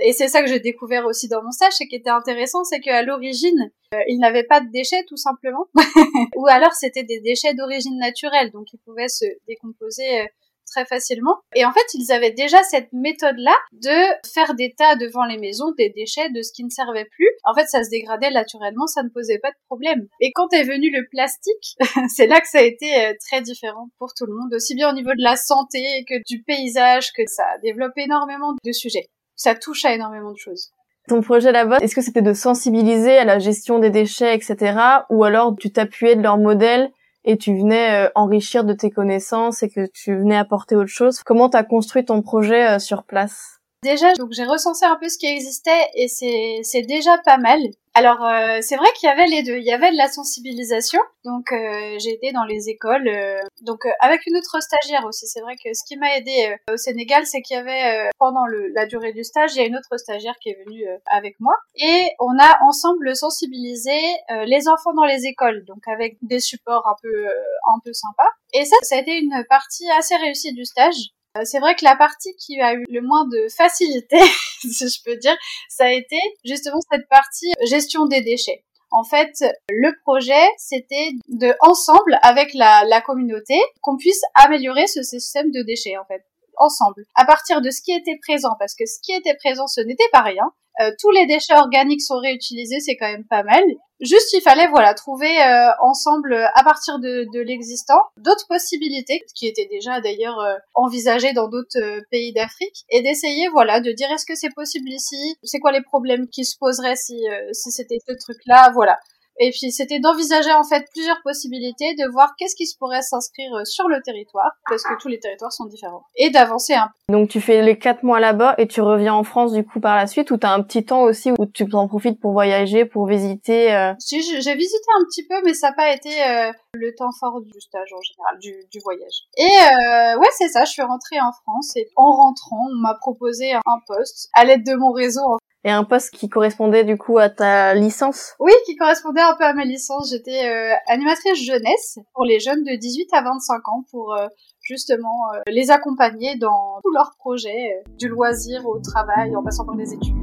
et 0.00 0.12
c'est 0.12 0.28
ça 0.28 0.42
que 0.42 0.48
j'ai 0.48 0.60
découvert 0.60 1.06
aussi 1.06 1.28
dans 1.28 1.42
mon 1.42 1.50
stage, 1.50 1.74
ce 1.74 1.84
qui 1.84 1.96
était 1.96 2.10
intéressant, 2.10 2.64
c'est 2.64 2.80
qu'à 2.80 3.02
l'origine, 3.02 3.70
euh, 3.94 3.98
ils 4.08 4.18
n'avaient 4.18 4.44
pas 4.44 4.60
de 4.60 4.70
déchets 4.70 5.04
tout 5.06 5.16
simplement, 5.16 5.66
ou 6.36 6.46
alors 6.46 6.72
c'était 6.72 7.04
des 7.04 7.20
déchets 7.20 7.54
d'origine 7.54 7.98
naturelle, 7.98 8.50
donc 8.50 8.72
ils 8.72 8.80
pouvaient 8.84 9.08
se 9.08 9.26
décomposer 9.46 10.20
euh, 10.20 10.26
très 10.72 10.84
facilement. 10.86 11.36
Et 11.54 11.64
en 11.64 11.72
fait, 11.72 11.84
ils 11.94 12.10
avaient 12.12 12.32
déjà 12.32 12.62
cette 12.62 12.92
méthode-là 12.92 13.54
de 13.72 14.28
faire 14.32 14.54
des 14.54 14.74
tas 14.76 14.96
devant 14.96 15.24
les 15.24 15.38
maisons 15.38 15.72
des 15.76 15.90
déchets 15.90 16.30
de 16.30 16.42
ce 16.42 16.52
qui 16.52 16.64
ne 16.64 16.70
servait 16.70 17.04
plus. 17.04 17.28
En 17.44 17.54
fait, 17.54 17.66
ça 17.66 17.84
se 17.84 17.90
dégradait 17.90 18.30
naturellement, 18.30 18.86
ça 18.86 19.02
ne 19.02 19.10
posait 19.10 19.38
pas 19.38 19.50
de 19.50 19.56
problème. 19.66 20.08
Et 20.20 20.32
quand 20.32 20.52
est 20.52 20.64
venu 20.64 20.90
le 20.90 21.06
plastique, 21.10 21.76
c'est 22.14 22.26
là 22.26 22.40
que 22.40 22.48
ça 22.48 22.58
a 22.58 22.62
été 22.62 23.04
euh, 23.04 23.12
très 23.20 23.42
différent 23.42 23.88
pour 23.98 24.14
tout 24.14 24.26
le 24.26 24.34
monde, 24.34 24.54
aussi 24.54 24.74
bien 24.74 24.90
au 24.90 24.94
niveau 24.94 25.10
de 25.10 25.22
la 25.22 25.36
santé 25.36 26.04
que 26.08 26.14
du 26.26 26.42
paysage, 26.42 27.12
que 27.12 27.22
ça 27.26 27.44
développe 27.62 27.96
énormément 27.96 28.54
de 28.64 28.72
sujets 28.72 29.10
ça 29.42 29.54
touche 29.54 29.84
à 29.84 29.94
énormément 29.94 30.30
de 30.30 30.38
choses. 30.38 30.72
Ton 31.08 31.20
projet 31.20 31.50
là-bas, 31.50 31.78
est-ce 31.80 31.96
que 31.96 32.00
c'était 32.00 32.22
de 32.22 32.32
sensibiliser 32.32 33.18
à 33.18 33.24
la 33.24 33.40
gestion 33.40 33.80
des 33.80 33.90
déchets, 33.90 34.36
etc., 34.36 34.78
ou 35.10 35.24
alors 35.24 35.54
tu 35.58 35.72
t'appuyais 35.72 36.14
de 36.14 36.22
leur 36.22 36.38
modèle 36.38 36.90
et 37.24 37.36
tu 37.36 37.56
venais 37.56 38.06
euh, 38.06 38.10
enrichir 38.14 38.64
de 38.64 38.72
tes 38.72 38.90
connaissances 38.90 39.64
et 39.64 39.68
que 39.68 39.86
tu 39.92 40.16
venais 40.16 40.36
apporter 40.36 40.76
autre 40.76 40.90
chose? 40.90 41.20
Comment 41.24 41.48
t'as 41.48 41.64
construit 41.64 42.04
ton 42.04 42.22
projet 42.22 42.68
euh, 42.68 42.78
sur 42.78 43.02
place? 43.02 43.58
Déjà, 43.82 44.12
donc 44.14 44.30
j'ai 44.30 44.44
recensé 44.44 44.84
un 44.84 44.96
peu 44.96 45.08
ce 45.08 45.18
qui 45.18 45.26
existait 45.26 45.88
et 45.96 46.06
c'est 46.06 46.60
c'est 46.62 46.82
déjà 46.82 47.18
pas 47.24 47.38
mal. 47.38 47.58
Alors 47.94 48.24
euh, 48.24 48.58
c'est 48.62 48.76
vrai 48.76 48.88
qu'il 48.96 49.06
y 49.06 49.12
avait 49.12 49.26
les 49.26 49.42
deux. 49.42 49.58
Il 49.58 49.64
y 49.64 49.72
avait 49.72 49.90
de 49.90 49.96
la 49.96 50.08
sensibilisation. 50.08 51.00
Donc 51.24 51.52
euh, 51.52 51.98
j'ai 51.98 52.12
été 52.12 52.32
dans 52.32 52.44
les 52.44 52.70
écoles. 52.70 53.06
Euh, 53.06 53.40
donc 53.60 53.80
avec 54.00 54.26
une 54.26 54.36
autre 54.36 54.60
stagiaire 54.62 55.04
aussi. 55.04 55.26
C'est 55.26 55.42
vrai 55.42 55.56
que 55.56 55.74
ce 55.74 55.84
qui 55.86 55.98
m'a 55.98 56.16
aidé 56.16 56.56
au 56.72 56.76
Sénégal, 56.76 57.26
c'est 57.26 57.42
qu'il 57.42 57.56
y 57.56 57.60
avait 57.60 58.08
pendant 58.18 58.46
le, 58.46 58.68
la 58.68 58.86
durée 58.86 59.12
du 59.12 59.24
stage, 59.24 59.54
il 59.54 59.58
y 59.58 59.60
a 59.60 59.66
une 59.66 59.76
autre 59.76 59.98
stagiaire 59.98 60.36
qui 60.40 60.48
est 60.50 60.58
venue 60.64 60.86
avec 61.06 61.38
moi 61.38 61.54
et 61.76 62.08
on 62.18 62.38
a 62.38 62.58
ensemble 62.62 63.14
sensibilisé 63.14 63.98
les 64.46 64.68
enfants 64.68 64.94
dans 64.94 65.04
les 65.04 65.26
écoles. 65.26 65.64
Donc 65.66 65.86
avec 65.86 66.16
des 66.22 66.40
supports 66.40 66.86
un 66.88 66.96
peu 67.02 67.26
un 67.26 67.78
peu 67.84 67.92
sympas. 67.92 68.30
Et 68.54 68.64
ça, 68.64 68.76
ça 68.82 68.96
a 68.96 69.00
été 69.00 69.18
une 69.18 69.44
partie 69.48 69.90
assez 69.90 70.16
réussie 70.16 70.54
du 70.54 70.64
stage. 70.64 71.12
Euh, 71.36 71.42
c'est 71.44 71.60
vrai 71.60 71.74
que 71.74 71.84
la 71.84 71.96
partie 71.96 72.34
qui 72.36 72.60
a 72.60 72.74
eu 72.74 72.84
le 72.88 73.00
moins 73.00 73.26
de 73.26 73.48
facilité, 73.56 74.18
si 74.60 74.88
je 74.88 75.02
peux 75.04 75.16
dire, 75.16 75.36
ça 75.68 75.84
a 75.84 75.92
été 75.92 76.18
justement 76.44 76.80
cette 76.90 77.08
partie 77.08 77.52
gestion 77.62 78.06
des 78.06 78.20
déchets. 78.20 78.64
En 78.90 79.04
fait, 79.04 79.42
le 79.70 79.90
projet, 80.02 80.46
c'était 80.58 81.12
de, 81.28 81.54
ensemble, 81.60 82.18
avec 82.22 82.52
la, 82.52 82.84
la 82.84 83.00
communauté, 83.00 83.58
qu'on 83.80 83.96
puisse 83.96 84.20
améliorer 84.34 84.86
ce 84.86 85.02
système 85.02 85.50
de 85.50 85.62
déchets, 85.62 85.96
en 85.96 86.04
fait 86.04 86.22
ensemble, 86.56 87.04
à 87.14 87.24
partir 87.24 87.60
de 87.60 87.70
ce 87.70 87.82
qui 87.82 87.92
était 87.92 88.18
présent, 88.26 88.54
parce 88.58 88.74
que 88.74 88.86
ce 88.86 89.00
qui 89.02 89.12
était 89.12 89.36
présent, 89.36 89.66
ce 89.66 89.80
n'était 89.80 90.08
pas 90.12 90.22
rien. 90.22 90.52
Euh, 90.80 90.90
tous 90.98 91.10
les 91.10 91.26
déchets 91.26 91.54
organiques 91.54 92.00
sont 92.00 92.18
réutilisés, 92.18 92.80
c'est 92.80 92.96
quand 92.96 93.10
même 93.10 93.26
pas 93.26 93.42
mal. 93.42 93.62
Juste, 94.00 94.32
il 94.32 94.40
fallait 94.40 94.68
voilà 94.68 94.94
trouver 94.94 95.30
euh, 95.42 95.68
ensemble, 95.80 96.34
à 96.34 96.64
partir 96.64 96.98
de, 96.98 97.26
de 97.32 97.40
l'existant, 97.40 98.00
d'autres 98.16 98.46
possibilités 98.48 99.22
qui 99.36 99.46
étaient 99.46 99.68
déjà 99.70 100.00
d'ailleurs 100.00 100.40
euh, 100.40 100.56
envisagées 100.74 101.34
dans 101.34 101.48
d'autres 101.48 102.00
pays 102.10 102.32
d'Afrique, 102.32 102.84
et 102.88 103.02
d'essayer 103.02 103.48
voilà 103.48 103.80
de 103.80 103.92
dire 103.92 104.10
est-ce 104.10 104.26
que 104.26 104.34
c'est 104.34 104.54
possible 104.54 104.88
ici, 104.88 105.36
c'est 105.42 105.60
quoi 105.60 105.72
les 105.72 105.82
problèmes 105.82 106.26
qui 106.28 106.44
se 106.44 106.56
poseraient 106.58 106.96
si 106.96 107.22
si 107.52 107.70
c'était 107.70 107.98
ce 108.08 108.14
truc-là, 108.14 108.70
voilà. 108.74 108.98
Et 109.38 109.50
puis 109.50 109.72
c'était 109.72 109.98
d'envisager 109.98 110.52
en 110.52 110.64
fait 110.64 110.84
plusieurs 110.92 111.20
possibilités, 111.22 111.94
de 111.94 112.10
voir 112.10 112.34
qu'est-ce 112.38 112.54
qui 112.54 112.66
se 112.66 112.76
pourrait 112.78 113.02
s'inscrire 113.02 113.54
euh, 113.54 113.64
sur 113.64 113.88
le 113.88 114.00
territoire, 114.02 114.50
parce 114.68 114.82
que 114.82 114.94
tous 115.00 115.08
les 115.08 115.18
territoires 115.18 115.52
sont 115.52 115.66
différents, 115.66 116.04
et 116.16 116.30
d'avancer 116.30 116.74
un 116.74 116.88
peu. 116.88 117.12
Donc 117.12 117.28
tu 117.28 117.40
fais 117.40 117.62
les 117.62 117.78
quatre 117.78 118.02
mois 118.02 118.20
là-bas 118.20 118.54
et 118.58 118.66
tu 118.66 118.80
reviens 118.80 119.14
en 119.14 119.24
France 119.24 119.52
du 119.52 119.64
coup 119.64 119.80
par 119.80 119.96
la 119.96 120.06
suite, 120.06 120.30
ou 120.30 120.36
t'as 120.36 120.52
un 120.52 120.62
petit 120.62 120.84
temps 120.84 121.02
aussi 121.02 121.32
où 121.32 121.46
tu 121.46 121.66
en 121.72 121.88
profites 121.88 122.20
pour 122.20 122.32
voyager, 122.32 122.84
pour 122.84 123.06
visiter 123.06 123.74
euh... 123.74 123.92
Si 123.98 124.22
j'ai 124.22 124.54
visité 124.54 124.86
un 125.00 125.04
petit 125.04 125.26
peu, 125.26 125.36
mais 125.44 125.54
ça 125.54 125.70
n'a 125.70 125.76
pas 125.76 125.92
été 125.92 126.10
euh, 126.10 126.52
le 126.74 126.94
temps 126.94 127.10
fort 127.18 127.40
du 127.40 127.60
stage 127.60 127.92
en 127.92 128.02
général, 128.02 128.38
du, 128.38 128.54
du 128.70 128.80
voyage. 128.80 129.26
Et 129.36 129.42
euh, 129.44 130.18
ouais 130.18 130.28
c'est 130.36 130.48
ça, 130.48 130.64
je 130.64 130.72
suis 130.72 130.82
rentrée 130.82 131.20
en 131.20 131.32
France 131.32 131.76
et 131.76 131.88
en 131.96 132.10
rentrant, 132.12 132.68
on 132.70 132.80
m'a 132.80 132.94
proposé 133.00 133.52
un 133.52 133.78
poste 133.86 134.28
à 134.34 134.44
l'aide 134.44 134.64
de 134.64 134.74
mon 134.74 134.92
réseau 134.92 135.38
et 135.64 135.70
un 135.70 135.84
poste 135.84 136.10
qui 136.10 136.28
correspondait 136.28 136.84
du 136.84 136.96
coup 136.96 137.18
à 137.18 137.28
ta 137.28 137.74
licence? 137.74 138.34
Oui, 138.40 138.52
qui 138.66 138.76
correspondait 138.76 139.20
un 139.20 139.36
peu 139.36 139.44
à 139.44 139.54
ma 139.54 139.64
licence. 139.64 140.10
J'étais 140.10 140.48
euh, 140.48 140.74
animatrice 140.88 141.44
jeunesse 141.44 141.98
pour 142.14 142.24
les 142.24 142.40
jeunes 142.40 142.64
de 142.64 142.76
18 142.76 143.08
à 143.12 143.22
25 143.22 143.68
ans 143.68 143.84
pour 143.90 144.14
euh, 144.14 144.26
justement 144.60 145.32
euh, 145.34 145.40
les 145.46 145.70
accompagner 145.70 146.36
dans 146.36 146.80
tous 146.82 146.92
leurs 146.92 147.14
projets, 147.18 147.82
du 147.98 148.08
loisir 148.08 148.66
au 148.66 148.78
travail 148.80 149.34
en 149.36 149.42
passant 149.42 149.64
par 149.64 149.76
les 149.76 149.92
études. 149.92 150.21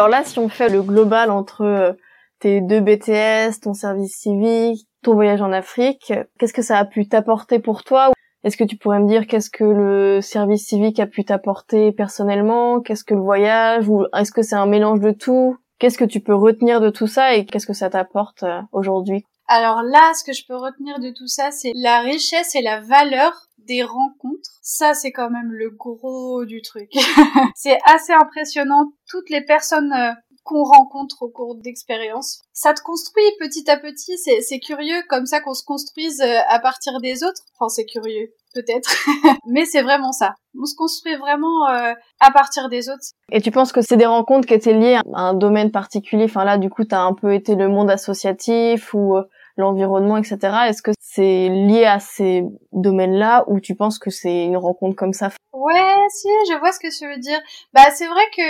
Alors 0.00 0.08
là, 0.08 0.24
si 0.24 0.38
on 0.38 0.48
fait 0.48 0.70
le 0.70 0.80
global 0.80 1.30
entre 1.30 1.60
euh, 1.60 1.92
tes 2.38 2.62
deux 2.62 2.80
BTS, 2.80 3.60
ton 3.60 3.74
service 3.74 4.16
civique, 4.16 4.88
ton 5.02 5.12
voyage 5.12 5.42
en 5.42 5.52
Afrique, 5.52 6.14
qu'est-ce 6.38 6.54
que 6.54 6.62
ça 6.62 6.78
a 6.78 6.86
pu 6.86 7.06
t'apporter 7.06 7.58
pour 7.58 7.84
toi 7.84 8.10
Est-ce 8.42 8.56
que 8.56 8.64
tu 8.64 8.78
pourrais 8.78 9.00
me 9.00 9.06
dire 9.06 9.26
qu'est-ce 9.26 9.50
que 9.50 9.62
le 9.62 10.22
service 10.22 10.66
civique 10.66 11.00
a 11.00 11.06
pu 11.06 11.26
t'apporter 11.26 11.92
personnellement 11.92 12.80
Qu'est-ce 12.80 13.04
que 13.04 13.12
le 13.12 13.20
voyage 13.20 13.90
Ou 13.90 14.06
est-ce 14.16 14.32
que 14.32 14.40
c'est 14.40 14.56
un 14.56 14.64
mélange 14.64 15.00
de 15.00 15.10
tout? 15.10 15.58
Qu'est-ce 15.78 15.98
que 15.98 16.06
tu 16.06 16.20
peux 16.20 16.34
retenir 16.34 16.80
de 16.80 16.88
tout 16.88 17.06
ça 17.06 17.34
et 17.34 17.44
qu'est-ce 17.44 17.66
que 17.66 17.74
ça 17.74 17.90
t'apporte 17.90 18.42
euh, 18.42 18.62
aujourd'hui? 18.72 19.26
Alors 19.48 19.82
là, 19.82 20.12
ce 20.14 20.24
que 20.24 20.32
je 20.32 20.46
peux 20.46 20.56
retenir 20.56 20.98
de 20.98 21.10
tout 21.10 21.26
ça, 21.26 21.50
c'est 21.50 21.72
la 21.74 22.00
richesse 22.00 22.54
et 22.54 22.62
la 22.62 22.80
valeur 22.80 23.34
des 23.70 23.84
rencontres. 23.84 24.50
Ça, 24.62 24.94
c'est 24.94 25.12
quand 25.12 25.30
même 25.30 25.52
le 25.52 25.70
gros 25.70 26.44
du 26.44 26.60
truc. 26.60 26.90
c'est 27.54 27.78
assez 27.84 28.12
impressionnant. 28.12 28.92
Toutes 29.08 29.30
les 29.30 29.42
personnes 29.42 29.92
euh, 29.92 30.10
qu'on 30.42 30.64
rencontre 30.64 31.22
au 31.22 31.28
cours 31.28 31.54
d'expériences. 31.54 32.40
Ça 32.52 32.74
te 32.74 32.80
construit 32.82 33.24
petit 33.38 33.70
à 33.70 33.76
petit, 33.76 34.18
c'est 34.18 34.58
curieux 34.58 35.00
comme 35.08 35.26
ça 35.26 35.40
qu'on 35.40 35.54
se 35.54 35.64
construise 35.64 36.20
euh, 36.20 36.38
à 36.48 36.58
partir 36.58 37.00
des 37.00 37.22
autres. 37.22 37.42
Enfin, 37.54 37.68
c'est 37.68 37.84
curieux, 37.84 38.32
peut-être, 38.54 38.90
mais 39.46 39.64
c'est 39.66 39.82
vraiment 39.82 40.10
ça. 40.10 40.34
On 40.60 40.64
se 40.64 40.74
construit 40.74 41.14
vraiment 41.14 41.68
euh, 41.68 41.92
à 42.18 42.30
partir 42.32 42.68
des 42.68 42.88
autres. 42.88 43.04
Et 43.30 43.40
tu 43.40 43.52
penses 43.52 43.70
que 43.70 43.82
c'est 43.82 43.96
des 43.96 44.06
rencontres 44.06 44.48
qui 44.48 44.54
étaient 44.54 44.74
liées 44.74 44.98
à 45.14 45.20
un 45.20 45.34
domaine 45.34 45.70
particulier? 45.70 46.24
Enfin 46.24 46.44
là, 46.44 46.58
du 46.58 46.70
coup, 46.70 46.84
t'as 46.84 47.02
un 47.02 47.14
peu 47.14 47.32
été 47.34 47.54
le 47.54 47.68
monde 47.68 47.90
associatif 47.90 48.94
ou 48.94 49.16
l'environnement, 49.60 50.16
etc. 50.16 50.38
Est-ce 50.68 50.82
que 50.82 50.90
c'est 51.00 51.48
lié 51.48 51.84
à 51.84 52.00
ces 52.00 52.44
domaines-là 52.72 53.44
ou 53.48 53.60
tu 53.60 53.74
penses 53.74 53.98
que 53.98 54.10
c'est 54.10 54.44
une 54.44 54.56
rencontre 54.56 54.96
comme 54.96 55.12
ça? 55.12 55.30
Ouais, 55.52 56.06
si, 56.08 56.28
je 56.48 56.58
vois 56.58 56.72
ce 56.72 56.78
que 56.78 56.96
tu 56.96 57.06
veux 57.06 57.18
dire. 57.18 57.38
Bah, 57.74 57.90
c'est 57.92 58.06
vrai 58.06 58.22
que 58.36 58.42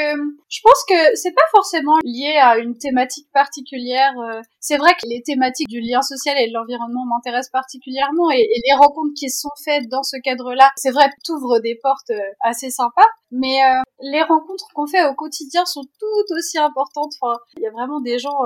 je 0.48 0.60
pense 0.62 0.84
que 0.86 1.16
c'est 1.16 1.32
pas 1.32 1.48
forcément 1.50 1.96
lié 2.04 2.36
à 2.40 2.58
une 2.58 2.76
thématique 2.76 3.26
particulière. 3.32 4.12
Euh. 4.18 4.42
C'est 4.60 4.76
vrai 4.76 4.92
que 4.92 5.08
les 5.08 5.22
thématiques 5.22 5.68
du 5.68 5.80
lien 5.80 6.02
social 6.02 6.36
et 6.38 6.48
de 6.48 6.52
l'environnement 6.52 7.06
m'intéressent 7.06 7.50
particulièrement 7.52 8.30
et, 8.30 8.46
les 8.64 8.74
rencontres 8.74 9.14
qui 9.16 9.30
sont 9.30 9.50
faites 9.64 9.88
dans 9.88 10.02
ce 10.02 10.18
cadre-là, 10.22 10.70
c'est 10.76 10.90
vrai, 10.90 11.10
t'ouvrent 11.24 11.58
des 11.60 11.78
portes 11.82 12.10
euh, 12.10 12.20
assez 12.40 12.70
sympas. 12.70 13.08
Mais 13.32 13.58
euh, 13.64 13.80
les 14.00 14.22
rencontres 14.22 14.66
qu'on 14.74 14.86
fait 14.86 15.04
au 15.06 15.14
quotidien 15.14 15.64
sont 15.64 15.84
tout 15.98 16.34
aussi 16.36 16.58
importantes. 16.58 17.14
Il 17.56 17.62
y 17.62 17.66
a 17.66 17.70
vraiment 17.70 18.00
des 18.00 18.18
gens 18.18 18.38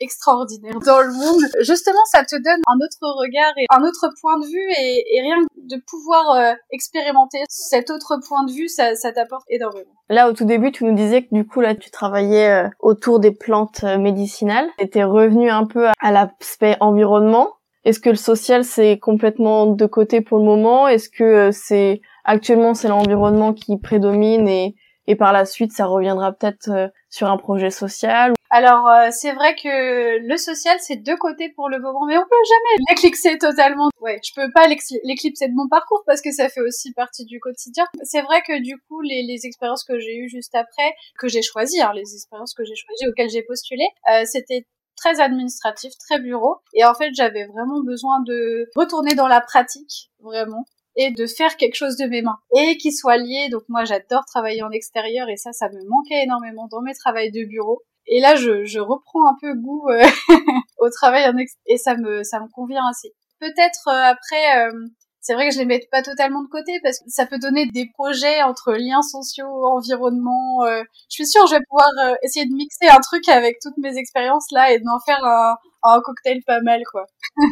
extraordinaire 0.00 0.78
dans 0.84 1.00
le 1.00 1.12
monde. 1.12 1.42
Justement, 1.60 2.04
ça 2.06 2.24
te 2.24 2.36
donne 2.36 2.60
un 2.66 2.76
autre 2.76 3.20
regard 3.20 3.52
et 3.56 3.66
un 3.70 3.82
autre 3.82 4.08
point 4.20 4.38
de 4.38 4.46
vue 4.46 4.70
et, 4.78 5.20
rien 5.20 5.36
de 5.56 5.76
pouvoir 5.86 6.30
euh, 6.32 6.52
expérimenter 6.70 7.38
cet 7.48 7.90
autre 7.90 8.16
point 8.26 8.44
de 8.44 8.52
vue, 8.52 8.68
ça, 8.68 8.94
t'apporte 9.14 9.44
énormément. 9.48 9.90
Là, 10.08 10.28
au 10.28 10.32
tout 10.32 10.44
début, 10.44 10.72
tu 10.72 10.84
nous 10.84 10.94
disais 10.94 11.22
que 11.22 11.34
du 11.34 11.46
coup, 11.46 11.60
là, 11.60 11.74
tu 11.74 11.90
travaillais 11.90 12.48
euh, 12.48 12.68
autour 12.80 13.20
des 13.20 13.30
plantes 13.30 13.84
euh, 13.84 13.98
médicinales. 13.98 14.68
T'étais 14.78 15.04
revenu 15.04 15.50
un 15.50 15.66
peu 15.66 15.86
à 16.00 16.10
l'aspect 16.10 16.76
environnement. 16.80 17.50
Est-ce 17.84 18.00
que 18.00 18.10
le 18.10 18.16
social, 18.16 18.64
c'est 18.64 18.98
complètement 18.98 19.66
de 19.66 19.86
côté 19.86 20.20
pour 20.20 20.38
le 20.38 20.44
moment? 20.44 20.88
Est-ce 20.88 21.08
que 21.08 21.50
c'est 21.52 22.00
actuellement 22.24 22.74
c'est 22.74 22.88
l'environnement 22.88 23.52
qui 23.54 23.78
prédomine 23.78 24.48
et 24.48 24.74
et 25.06 25.16
par 25.16 25.32
la 25.32 25.46
suite 25.46 25.72
ça 25.72 25.86
reviendra 25.86 26.30
peut-être 26.32 26.90
sur 27.08 27.30
un 27.30 27.38
projet 27.38 27.70
social? 27.70 28.34
Alors 28.50 28.88
euh, 28.88 29.08
c'est 29.10 29.32
vrai 29.32 29.54
que 29.54 30.18
le 30.18 30.36
social 30.36 30.76
c'est 30.80 30.96
deux 30.96 31.16
côtés 31.16 31.50
pour 31.50 31.68
le 31.68 31.78
moment 31.78 32.04
mais 32.06 32.18
on 32.18 32.22
peut 32.22 32.44
jamais 32.48 32.84
l'éclipser 32.90 33.38
totalement 33.38 33.88
ouais 34.00 34.20
je 34.24 34.32
peux 34.34 34.50
pas 34.52 34.66
l'éclipser 34.68 35.48
de 35.48 35.54
mon 35.54 35.68
parcours 35.68 36.02
parce 36.06 36.20
que 36.20 36.32
ça 36.32 36.48
fait 36.48 36.60
aussi 36.60 36.92
partie 36.92 37.24
du 37.24 37.40
quotidien 37.40 37.86
c'est 38.02 38.22
vrai 38.22 38.42
que 38.46 38.60
du 38.60 38.76
coup 38.88 39.00
les, 39.00 39.40
expériences 39.44 39.84
que 39.84 39.98
j'ai 39.98 40.16
eues 40.16 40.28
juste 40.28 40.54
après 40.54 40.94
que 41.18 41.28
j'ai 41.28 41.42
choisies 41.42 41.80
hein, 41.80 41.92
les 41.94 42.14
expériences 42.14 42.54
que 42.54 42.64
j'ai 42.64 42.74
choisies 42.74 43.08
auxquelles 43.08 43.30
j'ai 43.30 43.42
postulé 43.42 43.84
euh, 44.12 44.24
c'était 44.24 44.66
très 44.96 45.20
administratif, 45.20 45.92
très 45.98 46.20
bureau. 46.20 46.56
Et 46.74 46.84
en 46.84 46.92
fait, 46.92 47.10
j'avais 47.14 47.46
vraiment 47.46 47.82
besoin 47.82 48.20
de 48.20 48.68
retourner 48.76 49.14
dans 49.14 49.28
la 49.28 49.40
pratique, 49.40 50.10
vraiment 50.20 50.66
et 50.96 51.10
de 51.12 51.26
faire 51.26 51.56
quelque 51.56 51.76
chose 51.76 51.96
de 51.96 52.06
mes 52.06 52.22
mains 52.22 52.38
et 52.56 52.76
qui 52.76 52.92
soit 52.92 53.16
lié. 53.16 53.48
Donc 53.50 53.62
moi 53.68 53.84
j'adore 53.84 54.24
travailler 54.26 54.62
en 54.62 54.70
extérieur 54.70 55.28
et 55.28 55.36
ça 55.36 55.52
ça 55.52 55.68
me 55.68 55.88
manquait 55.88 56.24
énormément 56.24 56.68
dans 56.70 56.82
mes 56.82 56.94
travails 56.94 57.30
de 57.30 57.44
bureau. 57.44 57.82
Et 58.10 58.20
là 58.20 58.36
je, 58.36 58.64
je 58.64 58.78
reprends 58.78 59.26
un 59.28 59.36
peu 59.40 59.54
goût 59.54 59.88
euh, 59.88 60.04
au 60.78 60.90
travail 60.90 61.24
en 61.24 61.36
extérieur 61.36 61.64
et 61.66 61.78
ça 61.78 61.96
me 61.96 62.22
ça 62.22 62.40
me 62.40 62.48
convient 62.52 62.82
assez. 62.90 63.12
Peut-être 63.40 63.88
euh, 63.88 64.12
après 64.12 64.66
euh, 64.66 64.72
c'est 65.20 65.34
vrai 65.34 65.48
que 65.48 65.54
je 65.54 65.60
les 65.60 65.64
mets 65.64 65.80
pas 65.90 66.02
totalement 66.02 66.42
de 66.42 66.48
côté 66.48 66.80
parce 66.82 66.98
que 66.98 67.04
ça 67.08 67.24
peut 67.26 67.38
donner 67.38 67.66
des 67.66 67.88
projets 67.94 68.42
entre 68.42 68.72
liens 68.72 69.02
sociaux, 69.02 69.66
environnement. 69.66 70.60
je 70.64 70.84
suis 71.14 71.26
sûre 71.26 71.46
je 71.46 71.56
vais 71.56 71.62
pouvoir 71.68 71.90
essayer 72.22 72.46
de 72.46 72.54
mixer 72.54 72.88
un 72.88 73.00
truc 73.00 73.28
avec 73.28 73.58
toutes 73.62 73.76
mes 73.78 73.96
expériences 73.98 74.46
là 74.50 74.72
et 74.72 74.78
d'en 74.78 74.98
faire 75.04 75.22
un, 75.22 75.56
un 75.82 76.00
cocktail 76.00 76.40
pas 76.46 76.60
mal 76.62 76.82
quoi. 76.90 77.04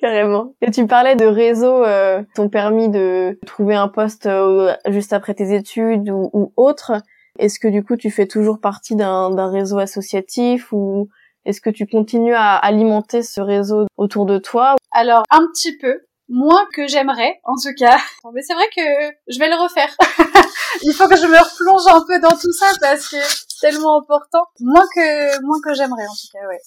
Carrément. 0.00 0.54
Et 0.62 0.70
tu 0.70 0.86
parlais 0.86 1.14
de 1.14 1.26
réseaux 1.26 1.84
euh, 1.84 2.22
t'ont 2.34 2.48
permis 2.48 2.88
de 2.88 3.38
trouver 3.46 3.74
un 3.74 3.88
poste 3.88 4.24
euh, 4.24 4.74
juste 4.88 5.12
après 5.12 5.34
tes 5.34 5.54
études 5.54 6.08
ou, 6.08 6.30
ou 6.32 6.52
autre. 6.56 6.92
Est-ce 7.40 7.58
que 7.58 7.68
du 7.68 7.82
coup 7.82 7.96
tu 7.96 8.10
fais 8.10 8.26
toujours 8.26 8.60
partie 8.60 8.96
d'un 8.96 9.50
réseau 9.50 9.78
associatif 9.78 10.72
ou 10.72 11.08
est-ce 11.46 11.62
que 11.62 11.70
tu 11.70 11.86
continues 11.86 12.34
à 12.34 12.54
alimenter 12.56 13.22
ce 13.22 13.40
réseau 13.40 13.86
autour 13.96 14.26
de 14.26 14.38
toi? 14.38 14.76
Alors 14.92 15.22
un 15.30 15.46
petit 15.46 15.76
peu, 15.78 16.00
moins 16.28 16.66
que 16.74 16.86
j'aimerais 16.86 17.40
en 17.44 17.54
tout 17.54 17.72
cas. 17.78 17.98
Mais 18.34 18.42
c'est 18.42 18.52
vrai 18.54 18.66
que 18.76 18.82
je 19.28 19.38
vais 19.38 19.48
le 19.48 19.56
refaire. 19.56 19.96
Il 20.82 20.92
faut 20.92 21.08
que 21.08 21.16
je 21.16 21.26
me 21.26 21.38
replonge 21.38 21.86
un 21.88 22.04
peu 22.06 22.20
dans 22.20 22.36
tout 22.36 22.52
ça 22.52 22.66
parce 22.78 23.08
que 23.08 23.16
c'est 23.22 23.60
tellement 23.68 24.00
important. 24.00 24.44
Moins 24.60 24.86
que 24.94 25.42
moins 25.42 25.60
que 25.64 25.74
j'aimerais 25.74 26.06
en 26.06 26.14
tout 26.14 26.28
cas, 26.32 26.46
ouais. 26.46 26.60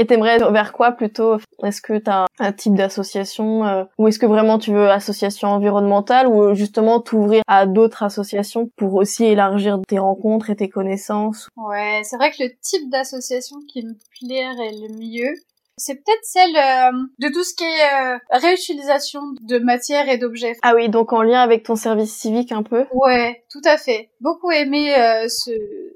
Et 0.00 0.06
t'aimerais 0.06 0.38
vers 0.38 0.72
quoi 0.72 0.92
plutôt? 0.92 1.36
Est-ce 1.62 1.82
que 1.82 1.98
t'as 1.98 2.24
un 2.38 2.52
type 2.52 2.74
d'association 2.74 3.66
euh, 3.66 3.84
ou 3.98 4.08
est-ce 4.08 4.18
que 4.18 4.24
vraiment 4.24 4.58
tu 4.58 4.72
veux 4.72 4.88
association 4.88 5.48
environnementale 5.48 6.26
ou 6.26 6.54
justement 6.54 7.00
t'ouvrir 7.00 7.42
à 7.46 7.66
d'autres 7.66 8.02
associations 8.02 8.70
pour 8.76 8.94
aussi 8.94 9.26
élargir 9.26 9.78
tes 9.86 9.98
rencontres 9.98 10.48
et 10.48 10.56
tes 10.56 10.70
connaissances? 10.70 11.48
Ouais, 11.54 12.00
c'est 12.04 12.16
vrai 12.16 12.30
que 12.30 12.42
le 12.44 12.48
type 12.62 12.88
d'association 12.88 13.58
qui 13.68 13.84
me 13.84 13.92
plairait 14.18 14.72
le 14.72 14.88
mieux, 14.96 15.34
c'est 15.76 15.96
peut-être 15.96 16.24
celle 16.24 16.56
euh, 16.56 16.98
de 17.18 17.28
tout 17.30 17.44
ce 17.44 17.54
qui 17.54 17.64
est 17.64 18.14
euh, 18.14 18.18
réutilisation 18.30 19.20
de 19.42 19.58
matières 19.58 20.08
et 20.08 20.16
d'objets. 20.16 20.56
Ah 20.62 20.72
oui, 20.74 20.88
donc 20.88 21.12
en 21.12 21.20
lien 21.20 21.42
avec 21.42 21.62
ton 21.62 21.76
service 21.76 22.16
civique 22.16 22.52
un 22.52 22.62
peu? 22.62 22.86
Ouais, 22.94 23.44
tout 23.50 23.60
à 23.66 23.76
fait. 23.76 24.08
Beaucoup 24.22 24.50
aimé 24.50 24.94
ce, 25.28 25.50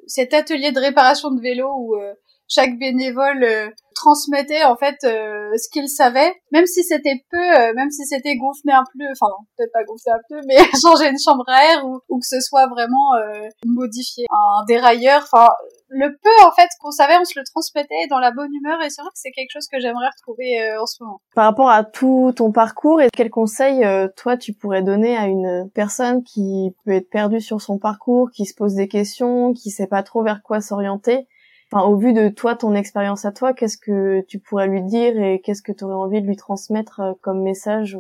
cet 0.07 0.35
atelier 0.35 0.73
de 0.73 0.81
réparation 0.81 1.31
de 1.31 1.41
vélo 1.41 1.73
où 1.75 1.97
chaque 2.49 2.79
bénévole 2.79 3.73
transmettait 3.95 4.65
en 4.65 4.77
fait 4.77 4.97
euh, 5.05 5.57
ce 5.57 5.69
qu'il 5.73 5.89
savait, 5.89 6.35
même 6.53 6.67
si 6.67 6.83
c'était 6.85 7.25
peu, 7.31 7.39
euh, 7.39 7.73
même 7.75 7.91
si 7.91 8.05
c'était 8.05 8.37
gonfler 8.37 8.73
un 8.73 8.85
peu, 8.93 9.05
enfin 9.13 9.33
peut-être 9.57 9.73
pas 9.73 9.85
gonfler 9.85 10.13
un 10.13 10.21
peu, 10.29 10.41
mais 10.47 10.57
changer 10.83 11.09
une 11.09 11.19
chambre 11.19 11.45
à 11.49 11.73
air 11.73 11.87
ou, 11.87 12.01
ou 12.09 12.19
que 12.19 12.27
ce 12.27 12.41
soit 12.41 12.67
vraiment 12.67 13.15
euh, 13.15 13.49
modifier 13.65 14.27
un 14.31 14.65
dérailleur, 14.67 15.23
enfin 15.23 15.49
le 15.89 16.11
peu 16.11 16.47
en 16.47 16.53
fait 16.53 16.69
qu'on 16.81 16.91
savait, 16.91 17.17
on 17.19 17.25
se 17.25 17.39
le 17.39 17.45
transmettait 17.45 18.07
dans 18.11 18.19
la 18.19 18.33
bonne 18.33 18.53
humeur 18.53 18.83
et 18.83 18.91
c'est 18.91 19.01
vrai 19.01 19.11
que 19.11 19.19
c'est 19.19 19.31
quelque 19.31 19.53
chose 19.53 19.69
que 19.73 19.79
j'aimerais 19.79 20.09
retrouver 20.09 20.77
en 20.77 20.87
ce 20.87 21.03
moment. 21.03 21.21
Par 21.37 21.45
rapport 21.45 21.71
à 21.71 21.85
tout 21.85 22.33
ton 22.35 22.51
parcours, 22.51 23.01
et 23.01 23.09
quel 23.13 23.31
conseil 23.31 23.85
toi 24.17 24.37
tu 24.37 24.55
pourrais 24.55 24.83
donner 24.83 25.17
à 25.17 25.27
une 25.27 25.71
personne 25.73 26.25
qui 26.25 26.75
peut 26.85 26.93
être 26.93 27.11
perdue 27.11 27.41
sur 27.41 27.61
son 27.61 27.79
parcours, 27.79 28.31
qui 28.33 28.45
se 28.45 28.55
pose 28.55 28.75
des 28.75 28.89
questions, 28.89 29.53
qui 29.53 29.71
sait 29.71 29.87
pas 29.87 30.03
trop 30.03 30.25
vers 30.25 30.43
quoi 30.43 30.61
s'orienter? 30.61 31.29
Au 31.83 31.97
vu 31.97 32.13
de 32.13 32.29
toi, 32.29 32.55
ton 32.55 32.75
expérience 32.75 33.25
à 33.25 33.33
toi, 33.33 33.53
qu'est-ce 33.53 33.79
que 33.79 34.21
tu 34.29 34.39
pourrais 34.39 34.69
lui 34.69 34.83
dire 34.83 35.19
et 35.21 35.41
qu'est-ce 35.41 35.63
que 35.63 35.73
tu 35.73 35.85
aurais 35.85 35.95
envie 35.95 36.23
de 36.23 36.27
lui 36.27 36.37
transmettre 36.37 37.01
euh, 37.01 37.13
comme 37.21 37.43
message 37.43 37.99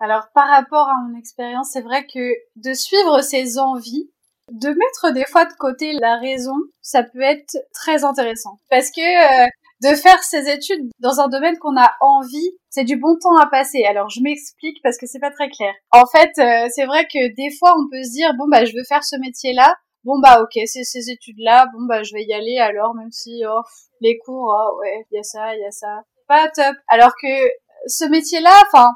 Alors, 0.00 0.28
par 0.34 0.48
rapport 0.48 0.88
à 0.88 0.96
mon 1.06 1.18
expérience, 1.18 1.70
c'est 1.72 1.80
vrai 1.80 2.06
que 2.06 2.32
de 2.56 2.74
suivre 2.74 3.22
ses 3.22 3.58
envies, 3.58 4.10
de 4.50 4.68
mettre 4.68 5.12
des 5.12 5.24
fois 5.24 5.44
de 5.44 5.52
côté 5.54 5.92
la 5.92 6.16
raison, 6.16 6.54
ça 6.82 7.02
peut 7.02 7.22
être 7.22 7.56
très 7.72 8.04
intéressant. 8.04 8.58
Parce 8.68 8.90
que 8.90 9.00
euh, 9.00 9.48
de 9.82 9.94
faire 9.96 10.22
ses 10.22 10.50
études 10.50 10.90
dans 10.98 11.20
un 11.20 11.28
domaine 11.28 11.56
qu'on 11.58 11.76
a 11.76 11.92
envie, 12.00 12.50
c'est 12.68 12.84
du 12.84 12.96
bon 12.96 13.16
temps 13.20 13.36
à 13.36 13.46
passer. 13.46 13.84
Alors 13.84 14.10
je 14.10 14.20
m'explique 14.20 14.78
parce 14.82 14.98
que 14.98 15.06
c'est 15.06 15.20
pas 15.20 15.30
très 15.30 15.48
clair. 15.48 15.72
En 15.90 16.04
fait, 16.06 16.32
euh, 16.38 16.68
c'est 16.74 16.84
vrai 16.84 17.04
que 17.04 17.34
des 17.34 17.50
fois 17.58 17.74
on 17.78 17.88
peut 17.88 18.02
se 18.02 18.12
dire 18.12 18.34
bon 18.36 18.46
bah 18.48 18.64
je 18.64 18.72
veux 18.76 18.84
faire 18.88 19.04
ce 19.04 19.16
métier-là, 19.16 19.74
bon 20.04 20.18
bah 20.20 20.40
ok 20.42 20.62
c'est 20.66 20.84
ces 20.84 21.10
études 21.10 21.38
là 21.38 21.66
bon 21.72 21.84
bah 21.86 22.02
je 22.02 22.14
vais 22.14 22.24
y 22.24 22.32
aller 22.32 22.58
alors 22.58 22.94
même 22.94 23.10
si 23.10 23.42
oh, 23.46 23.62
les 24.00 24.18
cours 24.18 24.54
oh, 24.54 24.80
ouais 24.80 25.06
il 25.10 25.16
y 25.16 25.18
a 25.18 25.22
ça 25.22 25.54
il 25.54 25.60
y 25.60 25.66
a 25.66 25.70
ça. 25.70 26.02
Pas 26.26 26.48
top. 26.48 26.76
Alors 26.88 27.12
que 27.20 27.28
ce 27.86 28.04
métier 28.04 28.40
là 28.40 28.62
enfin 28.66 28.90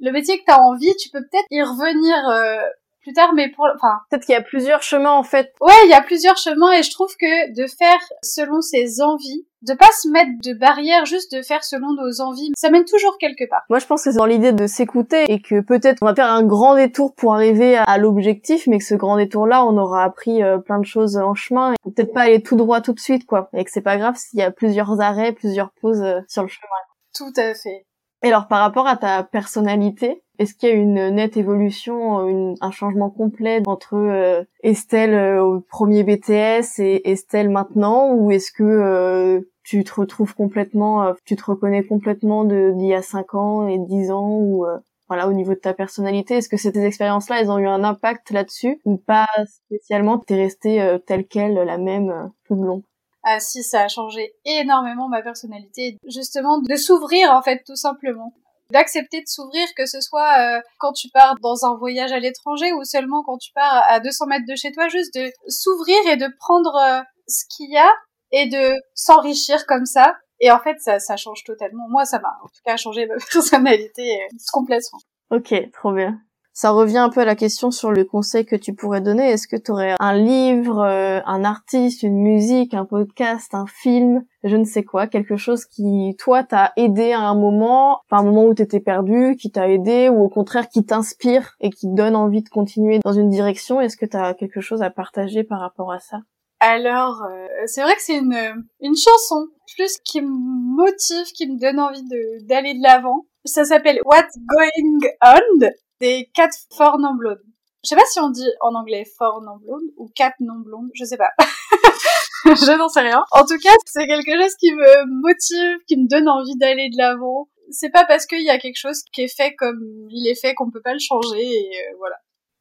le 0.00 0.12
métier 0.12 0.38
que 0.38 0.44
tu 0.44 0.52
as 0.52 0.62
envie 0.62 0.94
tu 0.96 1.10
peux 1.10 1.20
peut-être 1.20 1.46
y 1.50 1.62
revenir 1.62 2.28
euh, 2.28 2.68
plus 3.08 3.14
tard, 3.14 3.32
mais 3.34 3.48
pour, 3.50 3.66
enfin. 3.74 4.00
Peut-être 4.10 4.26
qu'il 4.26 4.34
y 4.34 4.38
a 4.38 4.42
plusieurs 4.42 4.82
chemins, 4.82 5.12
en 5.12 5.22
fait. 5.22 5.52
Ouais, 5.60 5.72
il 5.84 5.90
y 5.90 5.94
a 5.94 6.02
plusieurs 6.02 6.36
chemins 6.36 6.72
et 6.72 6.82
je 6.82 6.90
trouve 6.90 7.14
que 7.16 7.54
de 7.54 7.66
faire 7.66 7.98
selon 8.22 8.60
ses 8.60 9.00
envies, 9.00 9.46
de 9.62 9.72
pas 9.72 9.88
se 10.00 10.08
mettre 10.08 10.30
de 10.44 10.52
barrières, 10.52 11.06
juste 11.06 11.34
de 11.34 11.42
faire 11.42 11.64
selon 11.64 11.94
nos 11.94 12.20
envies, 12.20 12.52
ça 12.56 12.70
mène 12.70 12.84
toujours 12.84 13.16
quelque 13.18 13.48
part. 13.48 13.62
Moi, 13.70 13.78
je 13.78 13.86
pense 13.86 14.04
que 14.04 14.10
c'est 14.10 14.18
dans 14.18 14.26
l'idée 14.26 14.52
de 14.52 14.66
s'écouter 14.66 15.24
et 15.32 15.40
que 15.40 15.60
peut-être 15.60 15.98
on 16.02 16.06
va 16.06 16.14
faire 16.14 16.30
un 16.30 16.44
grand 16.44 16.76
détour 16.76 17.14
pour 17.14 17.34
arriver 17.34 17.76
à 17.76 17.96
l'objectif, 17.96 18.66
mais 18.66 18.78
que 18.78 18.84
ce 18.84 18.94
grand 18.94 19.16
détour-là, 19.16 19.64
on 19.64 19.78
aura 19.78 20.04
appris 20.04 20.42
euh, 20.42 20.58
plein 20.58 20.78
de 20.78 20.86
choses 20.86 21.16
en 21.16 21.34
chemin. 21.34 21.72
Et 21.72 21.90
peut-être 21.90 22.12
pas 22.12 22.22
aller 22.22 22.42
tout 22.42 22.56
droit 22.56 22.82
tout 22.82 22.92
de 22.92 23.00
suite, 23.00 23.24
quoi. 23.24 23.48
Et 23.54 23.64
que 23.64 23.70
c'est 23.70 23.80
pas 23.80 23.96
grave 23.96 24.16
s'il 24.16 24.38
y 24.38 24.42
a 24.42 24.50
plusieurs 24.50 25.00
arrêts, 25.00 25.32
plusieurs 25.32 25.70
pauses 25.80 26.02
euh, 26.02 26.20
sur 26.28 26.42
le 26.42 26.48
chemin. 26.48 26.68
Tout 27.14 27.32
à 27.40 27.54
fait. 27.54 27.86
Et 28.22 28.28
alors, 28.28 28.48
par 28.48 28.60
rapport 28.60 28.86
à 28.86 28.96
ta 28.96 29.22
personnalité, 29.22 30.22
est-ce 30.38 30.54
qu'il 30.54 30.68
y 30.68 30.72
a 30.72 30.74
une 30.74 31.10
nette 31.10 31.36
évolution, 31.36 32.26
une, 32.26 32.54
un 32.60 32.70
changement 32.70 33.10
complet 33.10 33.62
entre 33.66 33.94
euh, 33.94 34.44
Estelle 34.62 35.14
euh, 35.14 35.42
au 35.42 35.60
premier 35.60 36.04
BTS 36.04 36.78
et 36.78 37.10
Estelle 37.10 37.50
maintenant, 37.50 38.12
ou 38.14 38.30
est-ce 38.30 38.52
que 38.52 38.62
euh, 38.62 39.40
tu 39.64 39.82
te 39.84 39.94
retrouves 39.94 40.34
complètement, 40.34 41.12
tu 41.24 41.36
te 41.36 41.44
reconnais 41.44 41.82
complètement 41.84 42.44
d'il 42.44 42.86
y 42.86 42.94
a 42.94 43.02
5 43.02 43.34
ans 43.34 43.68
et 43.68 43.78
10 43.78 44.10
ans, 44.12 44.30
ou 44.30 44.64
voilà, 45.08 45.28
au 45.28 45.34
niveau 45.34 45.52
de 45.52 45.58
ta 45.58 45.74
personnalité, 45.74 46.36
est-ce 46.36 46.48
que 46.48 46.56
ces 46.56 46.74
expériences-là, 46.78 47.40
elles 47.40 47.50
ont 47.50 47.58
eu 47.58 47.66
un 47.66 47.84
impact 47.84 48.30
là-dessus, 48.30 48.80
ou 48.86 48.96
pas 48.96 49.26
spécialement, 49.66 50.18
t'es 50.18 50.36
restée 50.36 50.96
telle 51.06 51.26
quelle, 51.26 51.52
la 51.52 51.76
même 51.76 52.30
tout 52.46 52.54
le 52.54 52.82
ah 53.24 53.40
si, 53.40 53.62
ça 53.62 53.82
a 53.82 53.88
changé 53.88 54.32
énormément 54.46 55.08
ma 55.08 55.20
personnalité. 55.20 55.98
Justement, 56.06 56.60
de 56.60 56.76
s'ouvrir 56.76 57.30
en 57.32 57.42
fait, 57.42 57.62
tout 57.66 57.76
simplement. 57.76 58.32
D'accepter 58.70 59.20
de 59.20 59.26
s'ouvrir, 59.26 59.66
que 59.76 59.86
ce 59.86 60.00
soit 60.00 60.38
euh, 60.38 60.60
quand 60.78 60.92
tu 60.92 61.08
pars 61.08 61.36
dans 61.40 61.64
un 61.64 61.76
voyage 61.76 62.12
à 62.12 62.18
l'étranger 62.18 62.72
ou 62.72 62.84
seulement 62.84 63.22
quand 63.24 63.38
tu 63.38 63.52
pars 63.52 63.82
à 63.88 64.00
200 64.00 64.26
mètres 64.26 64.44
de 64.46 64.56
chez 64.56 64.72
toi, 64.72 64.88
juste 64.88 65.14
de 65.14 65.30
s'ouvrir 65.46 65.96
et 66.10 66.16
de 66.16 66.26
prendre 66.38 66.76
euh, 66.76 67.02
ce 67.26 67.44
qu'il 67.48 67.70
y 67.72 67.78
a 67.78 67.90
et 68.30 68.46
de 68.48 68.74
s'enrichir 68.94 69.66
comme 69.66 69.86
ça. 69.86 70.14
Et 70.40 70.50
en 70.50 70.58
fait, 70.58 70.78
ça, 70.80 70.98
ça 70.98 71.16
change 71.16 71.44
totalement. 71.44 71.88
Moi, 71.88 72.04
ça 72.04 72.18
m'a 72.18 72.28
en 72.42 72.48
tout 72.48 72.60
cas 72.64 72.76
changé 72.76 73.06
ma 73.06 73.14
personnalité 73.32 74.20
euh, 74.22 74.36
complètement. 74.52 75.00
Ok, 75.30 75.54
trop 75.72 75.92
bien. 75.92 76.20
Ça 76.60 76.70
revient 76.70 76.98
un 76.98 77.08
peu 77.08 77.20
à 77.20 77.24
la 77.24 77.36
question 77.36 77.70
sur 77.70 77.92
le 77.92 78.04
conseil 78.04 78.44
que 78.44 78.56
tu 78.56 78.74
pourrais 78.74 79.00
donner. 79.00 79.30
Est-ce 79.30 79.46
que 79.46 79.54
tu 79.54 79.70
aurais 79.70 79.94
un 80.00 80.14
livre, 80.14 80.80
euh, 80.80 81.20
un 81.24 81.44
artiste, 81.44 82.02
une 82.02 82.20
musique, 82.20 82.74
un 82.74 82.84
podcast, 82.84 83.54
un 83.54 83.66
film, 83.68 84.24
je 84.42 84.56
ne 84.56 84.64
sais 84.64 84.82
quoi, 84.82 85.06
quelque 85.06 85.36
chose 85.36 85.66
qui, 85.66 86.16
toi, 86.18 86.42
t'a 86.42 86.72
aidé 86.76 87.12
à 87.12 87.20
un 87.20 87.36
moment, 87.36 88.00
enfin 88.10 88.22
un 88.22 88.24
moment 88.24 88.44
où 88.44 88.54
t'étais 88.54 88.80
perdu, 88.80 89.36
qui 89.36 89.52
t'a 89.52 89.68
aidé, 89.68 90.08
ou 90.08 90.20
au 90.20 90.28
contraire 90.28 90.68
qui 90.68 90.84
t'inspire 90.84 91.54
et 91.60 91.70
qui 91.70 91.86
te 91.86 91.94
donne 91.94 92.16
envie 92.16 92.42
de 92.42 92.48
continuer 92.48 92.98
dans 93.04 93.12
une 93.12 93.30
direction? 93.30 93.80
Est-ce 93.80 93.96
que 93.96 94.06
tu 94.06 94.16
as 94.16 94.34
quelque 94.34 94.60
chose 94.60 94.82
à 94.82 94.90
partager 94.90 95.44
par 95.44 95.60
rapport 95.60 95.92
à 95.92 96.00
ça? 96.00 96.16
Alors, 96.58 97.22
euh, 97.22 97.46
c'est 97.66 97.82
vrai 97.82 97.94
que 97.94 98.02
c'est 98.02 98.18
une, 98.18 98.64
une 98.80 98.96
chanson 98.96 99.46
plus 99.76 99.96
qui 100.04 100.22
me 100.22 100.74
motive, 100.76 101.26
qui 101.36 101.48
me 101.48 101.56
donne 101.56 101.78
envie 101.78 102.02
d'aller 102.48 102.74
de 102.74 102.82
l'avant. 102.82 103.26
Ça 103.44 103.64
s'appelle 103.64 104.00
What's 104.04 104.36
Going 104.36 105.08
On 105.22 105.68
des 106.00 106.30
quatre 106.34 106.56
forts 106.76 106.98
non 106.98 107.14
blondes. 107.14 107.42
Je 107.84 107.90
sais 107.90 107.96
pas 107.96 108.06
si 108.10 108.18
on 108.20 108.30
dit 108.30 108.48
en 108.60 108.74
anglais 108.74 109.04
fort 109.16 109.40
non 109.42 109.56
blondes 109.56 109.90
ou 109.96 110.10
quatre 110.14 110.36
non 110.40 110.58
blondes, 110.64 110.90
je 110.94 111.04
sais 111.04 111.16
pas. 111.16 111.30
je 112.44 112.76
n'en 112.76 112.88
sais 112.88 113.00
rien. 113.00 113.24
En 113.32 113.44
tout 113.44 113.58
cas, 113.62 113.74
c'est 113.86 114.06
quelque 114.06 114.36
chose 114.36 114.54
qui 114.56 114.72
me 114.72 115.20
motive, 115.22 115.78
qui 115.86 115.96
me 115.96 116.08
donne 116.08 116.28
envie 116.28 116.56
d'aller 116.56 116.88
de 116.90 116.96
l'avant. 116.98 117.48
C'est 117.70 117.90
pas 117.90 118.04
parce 118.06 118.26
qu'il 118.26 118.42
y 118.42 118.50
a 118.50 118.58
quelque 118.58 118.78
chose 118.78 119.02
qui 119.12 119.22
est 119.22 119.34
fait 119.34 119.54
comme 119.54 119.80
il 120.10 120.28
est 120.28 120.40
fait 120.40 120.54
qu'on 120.54 120.70
peut 120.70 120.80
pas 120.82 120.92
le 120.92 120.98
changer 120.98 121.42
et 121.42 121.70
euh, 121.76 121.96
voilà. 121.98 122.16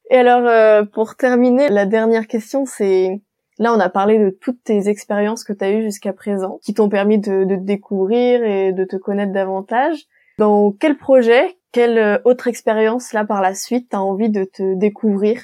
Et 0.09 0.17
alors, 0.17 0.47
euh, 0.47 0.83
pour 0.83 1.15
terminer, 1.15 1.69
la 1.69 1.85
dernière 1.85 2.27
question, 2.27 2.65
c'est 2.65 3.21
Là, 3.59 3.73
on 3.73 3.79
a 3.79 3.89
parlé 3.89 4.19
de 4.19 4.29
toutes 4.29 4.63
tes 4.63 4.87
expériences 4.87 5.43
que 5.43 5.53
tu 5.53 5.65
as 5.65 5.71
eues 5.71 5.81
jusqu'à 5.81 6.13
présent, 6.13 6.59
qui 6.63 6.73
t'ont 6.75 6.89
permis 6.89 7.17
de, 7.17 7.43
de, 7.43 7.55
te 7.55 7.61
découvrir 7.63 8.43
et 8.43 8.71
de 8.71 8.85
te 8.85 8.95
connaître 8.95 9.33
davantage. 9.33 10.05
Dans 10.37 10.71
quel 10.71 10.97
projet, 10.97 11.56
quelle 11.71 11.97
euh, 11.97 12.17
autre 12.25 12.47
expérience 12.47 13.13
là 13.13 13.25
par 13.25 13.41
la 13.41 13.53
suite 13.53 13.89
t'as 13.89 13.99
envie 13.99 14.29
de 14.29 14.43
te 14.43 14.75
découvrir? 14.75 15.41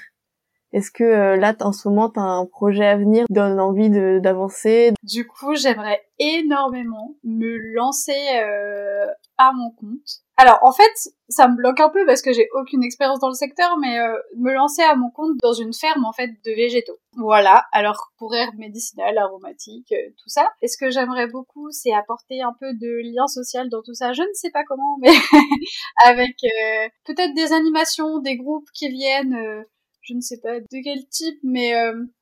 Est-ce 0.72 0.90
que 0.90 1.04
euh, 1.04 1.36
là 1.36 1.56
en 1.62 1.72
ce 1.72 1.88
moment 1.88 2.10
t'as 2.10 2.22
un 2.22 2.46
projet 2.46 2.86
à 2.86 2.98
venir 2.98 3.26
donne 3.30 3.60
envie 3.60 3.90
d'avancer? 3.90 4.94
Du 5.04 5.28
coup, 5.28 5.56
j'aimerais 5.56 6.02
énormément 6.18 7.16
me 7.24 7.58
lancer 7.76 8.18
euh, 8.38 9.06
à 9.38 9.52
mon 9.54 9.70
compte 9.72 10.23
alors 10.36 10.58
en 10.64 10.72
fait, 10.72 11.12
ça 11.30 11.48
me 11.48 11.56
bloque 11.56 11.80
un 11.80 11.90
peu 11.90 12.06
parce 12.08 12.24
que 12.24 12.34
j'ai 12.34 12.50
aucune 12.54 12.84
expérience 12.84 13.20
dans 13.20 13.28
le 13.28 13.36
secteur, 13.36 13.78
mais 13.78 14.00
euh, 14.00 14.18
me 14.38 14.52
lancer 14.52 14.82
à 14.82 14.96
mon 14.96 15.12
compte 15.12 15.38
dans 15.42 15.54
une 15.54 15.74
ferme 15.74 16.06
en 16.06 16.12
fait 16.14 16.28
de 16.28 16.52
végétaux. 16.56 16.98
Voilà. 17.14 17.66
Alors 17.72 18.12
pour 18.18 18.34
air 18.34 18.50
médicinal, 18.58 19.16
aromatique, 19.18 19.92
euh, 19.92 20.10
tout 20.18 20.30
ça. 20.30 20.50
Et 20.62 20.68
ce 20.68 20.78
que 20.78 20.90
j'aimerais 20.90 21.28
beaucoup, 21.28 21.70
c'est 21.70 21.94
apporter 21.94 22.42
un 22.42 22.54
peu 22.60 22.74
de 22.74 23.14
lien 23.14 23.28
social 23.28 23.70
dans 23.70 23.84
tout 23.84 23.94
ça. 23.94 24.14
Je 24.14 24.24
ne 24.24 24.34
sais 24.34 24.50
pas 24.50 24.64
comment, 24.64 24.98
mais 25.02 25.12
avec 26.06 26.36
euh, 26.44 26.90
peut-être 27.06 27.36
des 27.36 27.54
animations, 27.54 28.20
des 28.20 28.36
groupes 28.36 28.70
qui 28.74 28.90
viennent. 28.90 29.38
je 30.02 30.16
ne 30.16 30.22
sais 30.22 30.40
pas 30.42 30.60
de 30.60 30.84
quel 30.84 31.08
type, 31.10 31.40
mais 31.44 31.74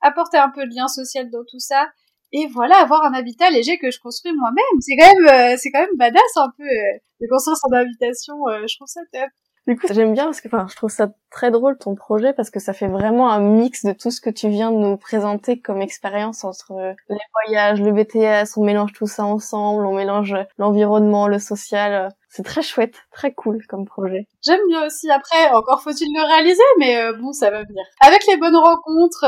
apporter 0.02 0.36
un 0.36 0.50
peu 0.50 0.66
de 0.66 0.74
lien 0.74 0.88
social 0.88 1.30
dans 1.30 1.44
tout 1.50 1.60
ça 1.60 1.88
et 2.32 2.46
voilà 2.48 2.76
avoir 2.76 3.04
un 3.04 3.12
habitat 3.14 3.50
léger 3.50 3.78
que 3.78 3.90
je 3.90 4.00
construis 4.00 4.32
moi-même. 4.32 4.80
C'est 4.80 4.96
quand 4.96 5.14
même 5.14 5.26
euh, 5.26 5.56
c'est 5.58 5.70
quand 5.70 5.80
même 5.80 5.96
badass 5.96 6.36
un 6.36 6.50
peu 6.56 6.64
euh, 6.64 6.98
de 7.20 7.26
construire 7.28 7.56
son 7.56 7.72
habitation 7.72 8.34
euh, 8.48 8.66
je 8.66 8.76
trouve 8.76 8.88
ça 8.88 9.00
top. 9.12 9.28
Du 9.68 9.78
coup 9.78 9.86
j'aime 9.92 10.12
bien 10.12 10.24
parce 10.24 10.40
que 10.40 10.48
enfin 10.48 10.66
je 10.68 10.74
trouve 10.74 10.90
ça 10.90 11.08
très 11.30 11.52
drôle 11.52 11.78
ton 11.78 11.94
projet 11.94 12.32
parce 12.32 12.50
que 12.50 12.58
ça 12.58 12.72
fait 12.72 12.88
vraiment 12.88 13.30
un 13.30 13.38
mix 13.38 13.84
de 13.84 13.92
tout 13.92 14.10
ce 14.10 14.20
que 14.20 14.30
tu 14.30 14.48
viens 14.48 14.72
de 14.72 14.76
nous 14.76 14.96
présenter 14.96 15.60
comme 15.60 15.80
expérience 15.80 16.42
entre 16.42 16.72
les 17.08 17.16
voyages 17.46 17.80
le 17.80 17.92
BTS 17.92 18.56
on 18.56 18.64
mélange 18.64 18.92
tout 18.92 19.06
ça 19.06 19.24
ensemble 19.24 19.86
on 19.86 19.94
mélange 19.94 20.34
l'environnement 20.58 21.28
le 21.28 21.38
social 21.38 22.08
c'est 22.28 22.42
très 22.42 22.62
chouette 22.62 22.96
très 23.12 23.32
cool 23.34 23.64
comme 23.68 23.84
projet. 23.84 24.26
J'aime 24.44 24.66
bien 24.68 24.86
aussi. 24.86 25.08
Après 25.10 25.50
encore 25.52 25.80
faut-il 25.82 26.08
le 26.12 26.26
réaliser 26.26 26.62
mais 26.80 27.12
bon 27.20 27.32
ça 27.32 27.50
va 27.50 27.62
venir. 27.62 27.84
Avec 28.00 28.26
les 28.26 28.38
bonnes 28.38 28.56
rencontres 28.56 29.26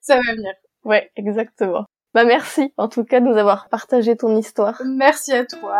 ça 0.00 0.14
va 0.14 0.32
venir. 0.32 0.52
Ouais 0.84 1.10
exactement 1.16 1.86
bah 2.14 2.24
merci 2.24 2.72
en 2.76 2.88
tout 2.88 3.04
cas 3.04 3.20
de 3.20 3.26
nous 3.26 3.36
avoir 3.36 3.68
partagé 3.68 4.16
ton 4.16 4.36
histoire. 4.36 4.80
Merci 4.84 5.32
à 5.32 5.44
toi. 5.44 5.78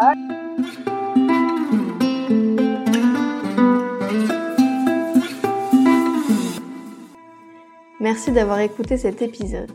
Merci 8.01 8.33
d'avoir 8.33 8.59
écouté 8.59 8.97
cet 8.97 9.23
épisode. 9.23 9.71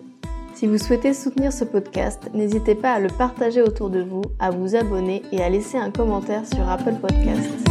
Si 0.54 0.68
vous 0.68 0.78
souhaitez 0.78 1.14
soutenir 1.14 1.54
ce 1.54 1.64
podcast, 1.64 2.30
n'hésitez 2.34 2.76
pas 2.76 2.94
à 2.94 3.00
le 3.00 3.10
partager 3.10 3.62
autour 3.62 3.90
de 3.90 4.02
vous, 4.02 4.24
à 4.40 4.50
vous 4.50 4.76
abonner 4.76 5.22
et 5.32 5.42
à 5.42 5.50
laisser 5.50 5.78
un 5.78 5.92
commentaire 5.92 6.46
sur 6.46 6.68
Apple 6.68 6.96
Podcasts. 6.96 7.67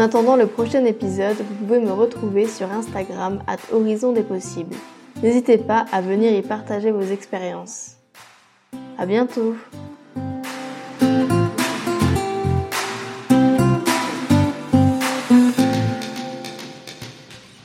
En 0.00 0.04
attendant 0.04 0.36
le 0.36 0.46
prochain 0.46 0.82
épisode, 0.86 1.36
vous 1.36 1.66
pouvez 1.66 1.78
me 1.78 1.92
retrouver 1.92 2.46
sur 2.46 2.72
Instagram 2.72 3.42
at 3.46 3.58
Horizon 3.70 4.12
des 4.12 4.22
Possibles. 4.22 4.74
N'hésitez 5.22 5.58
pas 5.58 5.84
à 5.92 6.00
venir 6.00 6.32
y 6.32 6.40
partager 6.40 6.90
vos 6.90 7.02
expériences. 7.02 7.96
À 8.96 9.04
bientôt! 9.04 9.56